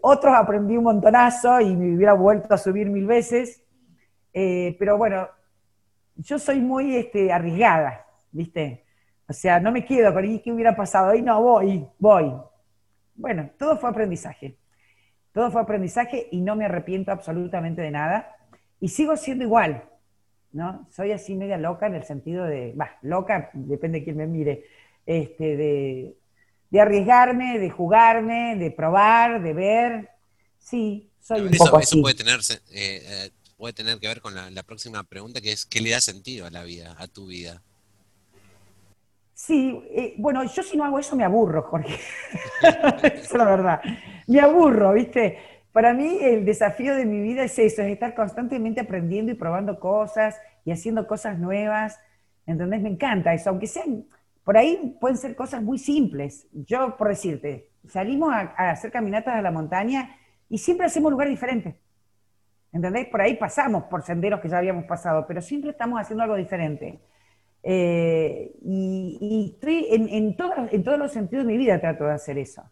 otros 0.03 0.35
aprendí 0.35 0.77
un 0.77 0.85
montonazo 0.85 1.59
y 1.63 1.75
me 1.75 1.97
hubiera 1.97 2.13
vuelto 2.13 2.53
a 2.53 2.59
subir 2.59 2.91
mil 2.91 3.07
veces. 3.07 3.65
pero 4.35 4.99
bueno, 4.99 5.29
yo 6.17 6.39
soy 6.39 6.61
muy 6.61 6.95
este, 6.95 7.33
arriesgada, 7.33 8.05
¿viste? 8.33 8.85
O 9.27 9.33
sea, 9.33 9.61
no 9.61 9.73
me 9.73 9.83
quedo 9.83 10.13
con, 10.13 10.27
¿y 10.27 10.41
qué 10.41 10.53
hubiera 10.53 10.77
pasado? 10.77 11.09
Ahí 11.09 11.23
no, 11.23 11.41
voy, 11.41 11.87
voy. 11.99 12.35
Bueno, 13.17 13.51
todo 13.59 13.79
fue 13.79 13.91
aprendizaje. 13.91 14.57
Todo 15.33 15.51
fue 15.51 15.61
aprendizaje 15.61 16.29
y 16.31 16.41
no 16.41 16.57
me 16.57 16.65
arrepiento 16.65 17.13
absolutamente 17.13 17.83
de 17.83 17.91
nada. 17.91 18.35
Y 18.81 18.89
sigo 18.89 19.17
siendo 19.17 19.45
igual, 19.45 19.85
¿no? 20.53 20.89
Soy 20.91 21.13
así 21.13 21.35
media 21.35 21.59
loca 21.59 21.87
en 21.87 21.95
el 21.95 22.05
sentido 22.05 22.45
de, 22.45 22.73
va, 22.73 22.97
loca, 23.03 23.51
depende 23.53 23.99
de 23.99 24.05
quién 24.05 24.17
me 24.17 24.27
mire, 24.27 24.65
este, 25.05 25.57
de, 25.57 26.17
arriesgarme, 26.81 27.59
de 27.59 27.71
jugarme, 27.71 28.57
de 28.57 28.71
probar, 28.71 29.43
de 29.43 29.53
ver. 29.55 30.11
Sí, 30.59 31.11
soy 31.21 31.43
un 31.43 31.55
eso, 31.55 31.65
poco 31.65 31.81
eso 31.81 32.01
puede 32.01 32.15
tener, 32.15 32.41
eh, 32.41 32.59
eh, 32.71 33.31
puede 33.57 33.73
tener 33.73 33.99
que 33.99 34.09
ver 34.09 34.21
con 34.21 34.35
la 34.35 34.63
próxima 34.63 35.03
pregunta, 35.05 35.41
que 35.41 35.53
es, 35.53 35.65
¿qué 35.65 35.81
le 35.81 35.91
da 35.91 36.01
sentido 36.01 36.47
a 36.47 36.51
la 36.51 36.65
vida, 36.65 36.95
a 36.99 37.09
tu 37.09 37.27
vida? 37.27 37.63
Sí, 39.37 39.79
eh, 39.91 40.15
bueno, 40.17 40.43
yo 40.45 40.63
si 40.63 40.79
no 40.79 40.85
hago 40.85 40.99
eso 40.99 41.15
me 41.15 41.23
aburro, 41.23 41.63
Jorge. 41.65 41.95
Esa 42.63 43.07
es 43.07 43.35
la 43.35 43.45
verdad. 43.45 43.83
Me 44.27 44.41
aburro, 44.41 44.95
¿viste? 44.95 45.37
Para 45.73 45.93
mí 45.93 46.19
el 46.23 46.47
desafío 46.47 46.97
de 46.97 47.05
mi 47.05 47.21
vida 47.21 47.45
es 47.45 47.59
eso, 47.59 47.83
es 47.83 47.93
estar 47.93 48.15
constantemente 48.15 48.81
aprendiendo 48.81 49.31
y 49.31 49.35
probando 49.35 49.79
cosas 49.79 50.41
y 50.65 50.73
haciendo 50.73 51.07
cosas 51.07 51.39
nuevas. 51.39 52.01
¿Entendés? 52.47 52.81
Me 52.81 52.89
encanta 52.89 53.35
eso, 53.35 53.51
aunque 53.51 53.67
sean, 53.67 54.07
por 54.43 54.57
ahí 54.57 54.97
pueden 54.99 55.19
ser 55.19 55.37
cosas 55.37 55.63
muy 55.63 55.79
simples. 55.79 56.49
Yo, 56.53 56.97
por 56.97 57.09
decirte, 57.09 57.73
salimos 57.89 58.33
a, 58.33 58.71
hacer 58.71 58.91
caminatas 58.91 59.35
a 59.35 59.43
la 59.43 59.51
montaña 59.51 60.17
y 60.49 60.57
siempre 60.57 60.87
hacemos 60.87 61.13
lugar 61.13 61.29
diferente. 61.29 61.79
¿Entendés? 62.73 63.07
Por 63.09 63.21
ahí 63.21 63.35
pasamos 63.35 63.85
por 63.85 64.03
senderos 64.03 64.41
que 64.41 64.49
ya 64.49 64.57
habíamos 64.57 64.87
pasado, 64.87 65.27
pero 65.29 65.43
siempre 65.43 65.73
estamos 65.73 66.01
haciendo 66.01 66.23
algo 66.23 66.37
diferente. 66.37 67.01
Eh, 67.69 68.53
y, 68.63 69.51
estoy 69.53 69.89
en, 69.91 70.09
en, 70.09 70.37
en 70.71 70.85
todos 70.85 70.99
los 71.01 71.11
sentidos 71.11 71.45
de 71.45 71.53
mi 71.53 71.59
vida 71.59 71.81
trato 71.81 72.05
de 72.05 72.13
hacer 72.13 72.39
eso, 72.39 72.63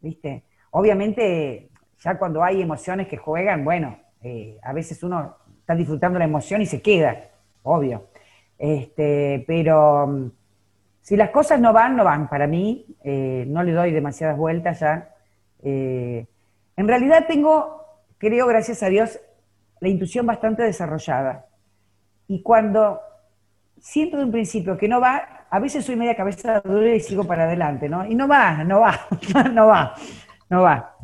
¿viste? 0.00 0.44
Obviamente, 0.70 1.68
ya 1.98 2.18
cuando 2.18 2.42
hay 2.42 2.62
emociones 2.62 3.06
que 3.06 3.18
juegan, 3.18 3.66
bueno, 3.66 3.98
eh, 4.22 4.58
a 4.62 4.72
veces 4.72 5.02
uno 5.02 5.36
está 5.58 5.74
disfrutando 5.74 6.18
la 6.18 6.24
emoción 6.24 6.62
y 6.62 6.66
se 6.66 6.80
queda, 6.80 7.22
obvio. 7.64 8.06
Este, 8.56 9.44
pero 9.46 10.06
mm, 10.06 10.30
si 11.02 11.18
las 11.18 11.28
cosas 11.28 11.60
no 11.60 11.74
van, 11.74 11.94
no 11.94 12.04
van. 12.04 12.26
Para 12.30 12.46
mí, 12.46 12.86
eh, 13.04 13.44
no 13.46 13.62
le 13.62 13.72
doy 13.72 13.92
demasiadas 13.92 14.38
vueltas 14.38 14.80
ya. 14.80 15.16
en 15.62 16.26
realidad 16.76 17.26
tengo, 17.28 17.84
creo, 18.16 18.46
gracias 18.46 18.82
a 18.82 18.88
Dios, 18.88 19.20
la 19.80 19.88
intuición 19.90 20.24
bastante 20.24 20.62
desarrollada. 20.62 21.44
Y 22.26 22.42
cuando 22.42 23.00
siento 23.80 24.16
de 24.16 24.24
un 24.24 24.32
principio 24.32 24.76
que 24.76 24.88
no 24.88 25.00
va, 25.00 25.46
a 25.50 25.58
veces 25.58 25.84
soy 25.84 25.96
media 25.96 26.16
cabeza 26.16 26.60
dura 26.60 26.94
y 26.94 27.00
sigo 27.00 27.24
para 27.24 27.44
adelante, 27.44 27.88
¿no? 27.88 28.06
Y 28.06 28.14
no 28.14 28.28
va, 28.28 28.62
no 28.64 28.80
va, 28.80 29.08
no 29.52 29.66
va, 29.66 29.94
no 30.48 30.62
va. 30.62 30.96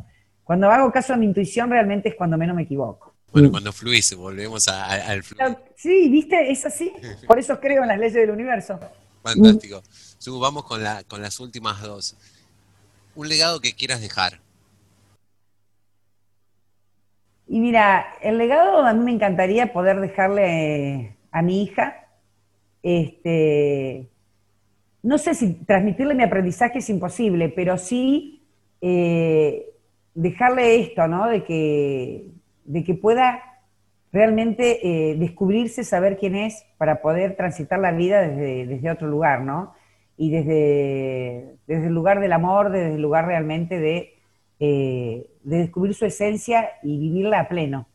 Cuando 0.43 0.71
hago 0.71 0.91
caso 0.91 1.13
a 1.13 1.17
mi 1.17 1.25
intuición 1.25 1.69
realmente 1.69 2.09
es 2.09 2.15
cuando 2.15 2.37
menos 2.37 2.55
me 2.55 2.63
equivoco. 2.63 3.15
Bueno, 3.33 3.51
cuando 3.51 3.73
fluís, 3.73 4.15
volvemos 4.15 4.67
al 4.69 5.21
fluir. 5.21 5.57
Sí, 5.75 6.07
viste, 6.09 6.49
es 6.49 6.65
así. 6.65 6.93
Por 7.27 7.37
eso 7.37 7.59
creo 7.59 7.83
en 7.83 7.89
las 7.89 7.99
leyes 7.99 8.13
del 8.13 8.31
universo. 8.31 8.79
Fantástico. 9.21 9.83
vamos 10.39 10.63
con, 10.63 10.81
la, 10.81 11.03
con 11.03 11.21
las 11.21 11.39
últimas 11.39 11.81
dos. 11.81 12.15
Un 13.15 13.27
legado 13.27 13.59
que 13.59 13.73
quieras 13.73 13.99
dejar. 13.99 14.39
Y 17.47 17.59
mira, 17.59 18.05
el 18.21 18.37
legado 18.37 18.85
a 18.85 18.93
mí 18.93 19.03
me 19.03 19.11
encantaría 19.11 19.73
poder 19.73 19.99
dejarle 19.99 21.17
a 21.31 21.41
mi 21.41 21.63
hija, 21.63 22.06
este, 22.87 24.07
no 25.03 25.17
sé 25.17 25.35
si 25.35 25.55
transmitirle 25.65 26.15
mi 26.15 26.23
aprendizaje 26.23 26.79
es 26.79 26.89
imposible, 26.89 27.49
pero 27.49 27.77
sí 27.77 28.45
eh, 28.79 29.65
dejarle 30.13 30.79
esto, 30.79 31.05
¿no? 31.09 31.27
De 31.27 31.43
que, 31.43 32.29
de 32.63 32.83
que 32.85 32.93
pueda 32.93 33.43
realmente 34.13 34.79
eh, 34.87 35.15
descubrirse, 35.17 35.83
saber 35.83 36.17
quién 36.17 36.35
es, 36.35 36.65
para 36.77 37.01
poder 37.01 37.35
transitar 37.35 37.77
la 37.77 37.91
vida 37.91 38.21
desde, 38.21 38.89
otro 38.89 39.09
lugar, 39.09 39.41
¿no? 39.41 39.73
Y 40.15 40.31
desde, 40.31 41.57
desde, 41.67 41.87
el 41.87 41.93
lugar 41.93 42.21
del 42.21 42.31
amor, 42.31 42.71
desde 42.71 42.95
el 42.95 43.01
lugar 43.01 43.27
realmente 43.27 43.81
de, 43.81 44.13
eh, 44.61 45.27
de 45.43 45.57
descubrir 45.57 45.93
su 45.93 46.05
esencia 46.05 46.69
y 46.83 46.97
vivirla 46.97 47.41
a 47.41 47.49
pleno. 47.49 47.85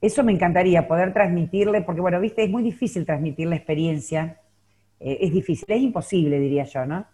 Eso 0.00 0.24
me 0.24 0.32
encantaría, 0.32 0.88
poder 0.88 1.12
transmitirle, 1.12 1.82
porque 1.82 2.00
bueno, 2.00 2.20
viste, 2.20 2.42
es 2.42 2.50
muy 2.50 2.62
difícil 2.62 3.04
transmitir 3.04 3.48
la 3.48 3.56
experiencia, 3.56 4.40
eh, 4.98 5.18
es 5.20 5.32
difícil, 5.32 5.66
es 5.68 5.80
imposible, 5.80 6.38
diría 6.38 6.64
yo, 6.64 6.86
¿no? 6.86 7.06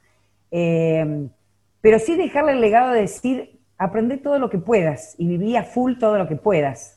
pero 0.48 1.98
sí 1.98 2.16
dejarle 2.16 2.52
el 2.52 2.60
legado 2.60 2.92
de 2.92 3.02
decir, 3.02 3.60
aprende 3.76 4.16
todo 4.16 4.38
lo 4.38 4.48
que 4.48 4.58
puedas 4.58 5.14
y 5.18 5.26
viví 5.26 5.54
a 5.56 5.64
full 5.64 5.98
todo 5.98 6.16
lo 6.16 6.26
que 6.26 6.36
puedas 6.36 6.96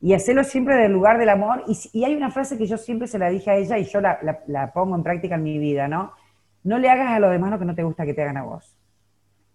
y 0.00 0.14
hacerlo 0.14 0.44
siempre 0.44 0.76
del 0.76 0.92
lugar 0.92 1.18
del 1.18 1.28
amor. 1.28 1.62
Y, 1.66 2.04
hay 2.04 2.14
una 2.14 2.30
frase 2.30 2.56
que 2.56 2.66
yo 2.66 2.76
siempre 2.78 3.06
se 3.06 3.18
la 3.18 3.28
dije 3.28 3.50
a 3.50 3.56
ella 3.56 3.78
y 3.78 3.84
yo 3.84 4.00
la, 4.00 4.70
pongo 4.72 4.96
en 4.96 5.02
práctica 5.02 5.34
en 5.34 5.42
mi 5.42 5.58
vida, 5.58 5.88
¿no? 5.88 6.12
No 6.64 6.78
le 6.78 6.88
hagas 6.88 7.10
a 7.10 7.20
los 7.20 7.30
demás 7.30 7.50
lo 7.50 7.58
que 7.58 7.64
no 7.64 7.74
te 7.74 7.82
gusta 7.82 8.04
que 8.04 8.14
te 8.14 8.22
hagan 8.22 8.38
a 8.38 8.42
vos. 8.42 8.76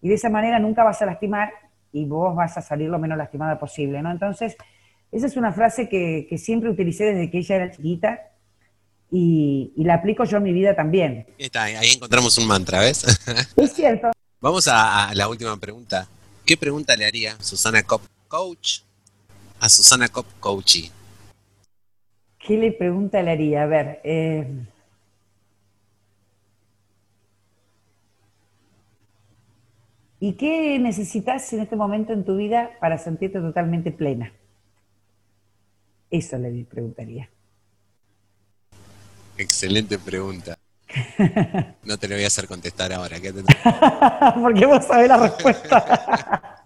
Y 0.00 0.08
de 0.08 0.14
esa 0.14 0.28
manera 0.28 0.58
nunca 0.58 0.84
vas 0.84 1.00
a 1.02 1.06
lastimar 1.06 1.50
y 1.92 2.04
vos 2.04 2.34
vas 2.34 2.56
a 2.58 2.62
salir 2.62 2.88
lo 2.88 2.98
menos 2.98 3.18
lastimada 3.18 3.58
posible, 3.58 4.02
¿no? 4.02 4.10
Entonces, 4.10 4.56
esa 5.12 5.26
es 5.26 5.36
una 5.36 5.52
frase 5.52 5.88
que, 5.88 6.28
siempre 6.38 6.70
utilicé 6.70 7.04
desde 7.04 7.30
que 7.30 7.38
ella 7.38 7.56
era 7.56 7.70
chiquita 7.70 8.20
y, 9.10 9.72
la 9.76 9.94
aplico 9.94 10.24
yo 10.24 10.38
en 10.38 10.42
mi 10.42 10.52
vida 10.52 10.74
también. 10.74 11.26
Está, 11.38 11.64
ahí 11.64 11.90
encontramos 11.94 12.36
un 12.38 12.46
mantra, 12.46 12.80
¿ves? 12.80 13.04
Es 13.56 13.72
cierto. 13.72 14.10
Vamos 14.40 14.68
a, 14.68 15.08
a 15.08 15.14
la 15.14 15.28
última 15.28 15.56
pregunta. 15.56 16.08
¿Qué 16.44 16.56
pregunta 16.56 16.94
le 16.96 17.06
haría 17.06 17.36
Susana 17.40 17.82
Cop, 17.82 18.02
coach, 18.28 18.80
a 19.60 19.68
Susana 19.68 20.08
Cop 20.08 20.26
Coachy? 20.38 20.90
¿Qué 22.38 22.56
le 22.56 22.72
pregunta 22.72 23.22
le 23.22 23.30
haría? 23.32 23.62
A 23.62 23.66
ver. 23.66 24.00
Eh, 24.04 24.46
¿Y 30.20 30.34
qué 30.34 30.78
necesitas 30.78 31.52
en 31.52 31.60
este 31.60 31.76
momento 31.76 32.12
en 32.12 32.24
tu 32.24 32.36
vida 32.36 32.70
para 32.80 32.98
sentirte 32.98 33.40
totalmente 33.40 33.90
plena? 33.90 34.32
Eso 36.10 36.38
le 36.38 36.64
preguntaría. 36.64 37.28
Excelente 39.36 39.98
pregunta. 39.98 40.58
No 41.84 41.98
te 41.98 42.08
lo 42.08 42.14
voy 42.14 42.24
a 42.24 42.28
hacer 42.28 42.46
contestar 42.46 42.92
ahora. 42.92 43.18
Porque 44.42 44.66
vos 44.66 44.84
sabés 44.84 45.08
la 45.08 45.18
respuesta. 45.18 46.64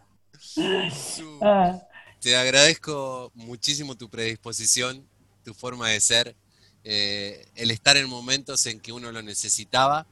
Te 2.20 2.36
agradezco 2.36 3.30
muchísimo 3.34 3.96
tu 3.96 4.08
predisposición, 4.08 5.06
tu 5.44 5.54
forma 5.54 5.88
de 5.88 6.00
ser, 6.00 6.36
eh, 6.84 7.46
el 7.54 7.70
estar 7.70 7.96
en 7.96 8.08
momentos 8.08 8.66
en 8.66 8.80
que 8.80 8.92
uno 8.92 9.12
lo 9.12 9.22
necesitaba, 9.22 10.06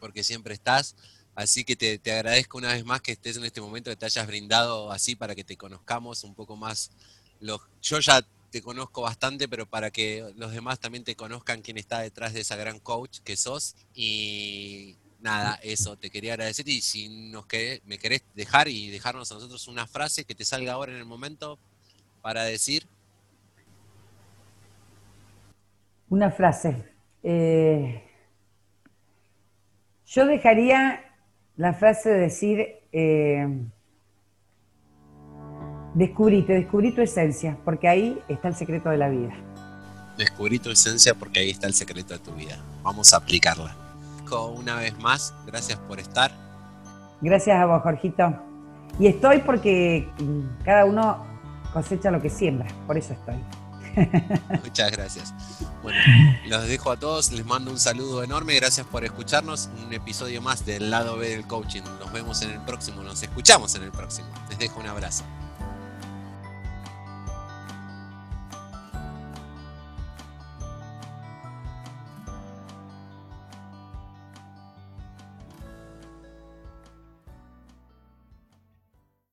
porque 0.00 0.22
siempre 0.22 0.54
estás. 0.54 0.96
Así 1.34 1.64
que 1.64 1.76
te, 1.76 2.12
agradezco 2.12 2.58
una 2.58 2.72
vez 2.72 2.84
más 2.84 3.00
que 3.00 3.12
estés 3.12 3.36
en 3.36 3.44
este 3.44 3.60
momento, 3.60 3.90
que 3.90 3.96
te 3.96 4.06
hayas 4.06 4.26
brindado 4.26 4.92
así 4.92 5.16
para 5.16 5.34
que 5.34 5.44
te 5.44 5.56
conozcamos 5.56 6.24
un 6.24 6.34
poco 6.34 6.56
más. 6.56 6.90
Yo 7.82 8.00
ya 8.00 8.22
te 8.50 8.62
conozco 8.62 9.02
bastante, 9.02 9.48
pero 9.48 9.66
para 9.66 9.90
que 9.90 10.32
los 10.36 10.52
demás 10.52 10.78
también 10.78 11.04
te 11.04 11.16
conozcan 11.16 11.60
quién 11.60 11.76
está 11.76 12.00
detrás 12.00 12.32
de 12.32 12.40
esa 12.40 12.56
gran 12.56 12.78
coach 12.78 13.18
que 13.24 13.36
sos. 13.36 13.74
Y 13.94 14.96
nada, 15.20 15.58
eso, 15.62 15.96
te 15.96 16.10
quería 16.10 16.34
agradecer 16.34 16.68
y 16.68 16.80
si 16.80 17.30
nos 17.30 17.46
me 17.84 17.98
querés 17.98 18.22
dejar 18.34 18.68
y 18.68 18.90
dejarnos 18.90 19.32
a 19.32 19.34
nosotros 19.34 19.66
una 19.68 19.86
frase 19.86 20.24
que 20.24 20.34
te 20.34 20.44
salga 20.44 20.72
ahora 20.72 20.92
en 20.92 20.98
el 20.98 21.04
momento 21.04 21.58
para 22.22 22.44
decir. 22.44 22.86
Una 26.08 26.30
frase. 26.30 26.84
Eh, 27.22 28.04
yo 30.06 30.26
dejaría 30.26 31.04
la 31.56 31.74
frase 31.74 32.10
de 32.10 32.18
decir, 32.20 32.66
eh, 32.92 33.48
descubrite, 35.94 36.52
descubrí 36.52 36.92
tu 36.92 37.00
esencia, 37.00 37.56
porque 37.64 37.88
ahí 37.88 38.18
está 38.28 38.48
el 38.48 38.56
secreto 38.56 38.90
de 38.90 38.98
la 38.98 39.08
vida. 39.08 39.34
Descubrí 40.18 40.58
tu 40.58 40.70
esencia 40.70 41.14
porque 41.14 41.40
ahí 41.40 41.50
está 41.50 41.66
el 41.66 41.74
secreto 41.74 42.14
de 42.14 42.20
tu 42.20 42.32
vida. 42.32 42.62
Vamos 42.82 43.14
a 43.14 43.16
aplicarla 43.16 43.84
una 44.42 44.76
vez 44.76 44.98
más. 44.98 45.34
Gracias 45.46 45.78
por 45.78 46.00
estar. 46.00 46.32
Gracias 47.20 47.56
a 47.56 47.66
vos, 47.66 47.82
Jorgito. 47.82 48.34
Y 48.98 49.06
estoy 49.06 49.38
porque 49.38 50.08
cada 50.64 50.84
uno 50.84 51.24
cosecha 51.72 52.10
lo 52.10 52.20
que 52.20 52.30
siembra, 52.30 52.68
por 52.86 52.96
eso 52.96 53.14
estoy. 53.14 53.36
Muchas 54.64 54.90
gracias. 54.90 55.34
Bueno, 55.82 55.98
los 56.46 56.66
dejo 56.66 56.90
a 56.90 56.96
todos, 56.96 57.30
les 57.32 57.44
mando 57.44 57.70
un 57.70 57.78
saludo 57.78 58.22
enorme, 58.24 58.54
gracias 58.56 58.86
por 58.86 59.04
escucharnos. 59.04 59.68
Un 59.86 59.92
episodio 59.92 60.42
más 60.42 60.64
del 60.66 60.90
lado 60.90 61.16
B 61.16 61.28
del 61.28 61.46
coaching. 61.46 61.82
Nos 62.00 62.12
vemos 62.12 62.42
en 62.42 62.50
el 62.50 62.60
próximo, 62.60 63.02
nos 63.02 63.22
escuchamos 63.22 63.74
en 63.76 63.84
el 63.84 63.92
próximo. 63.92 64.28
Les 64.48 64.58
dejo 64.58 64.80
un 64.80 64.86
abrazo. 64.86 65.24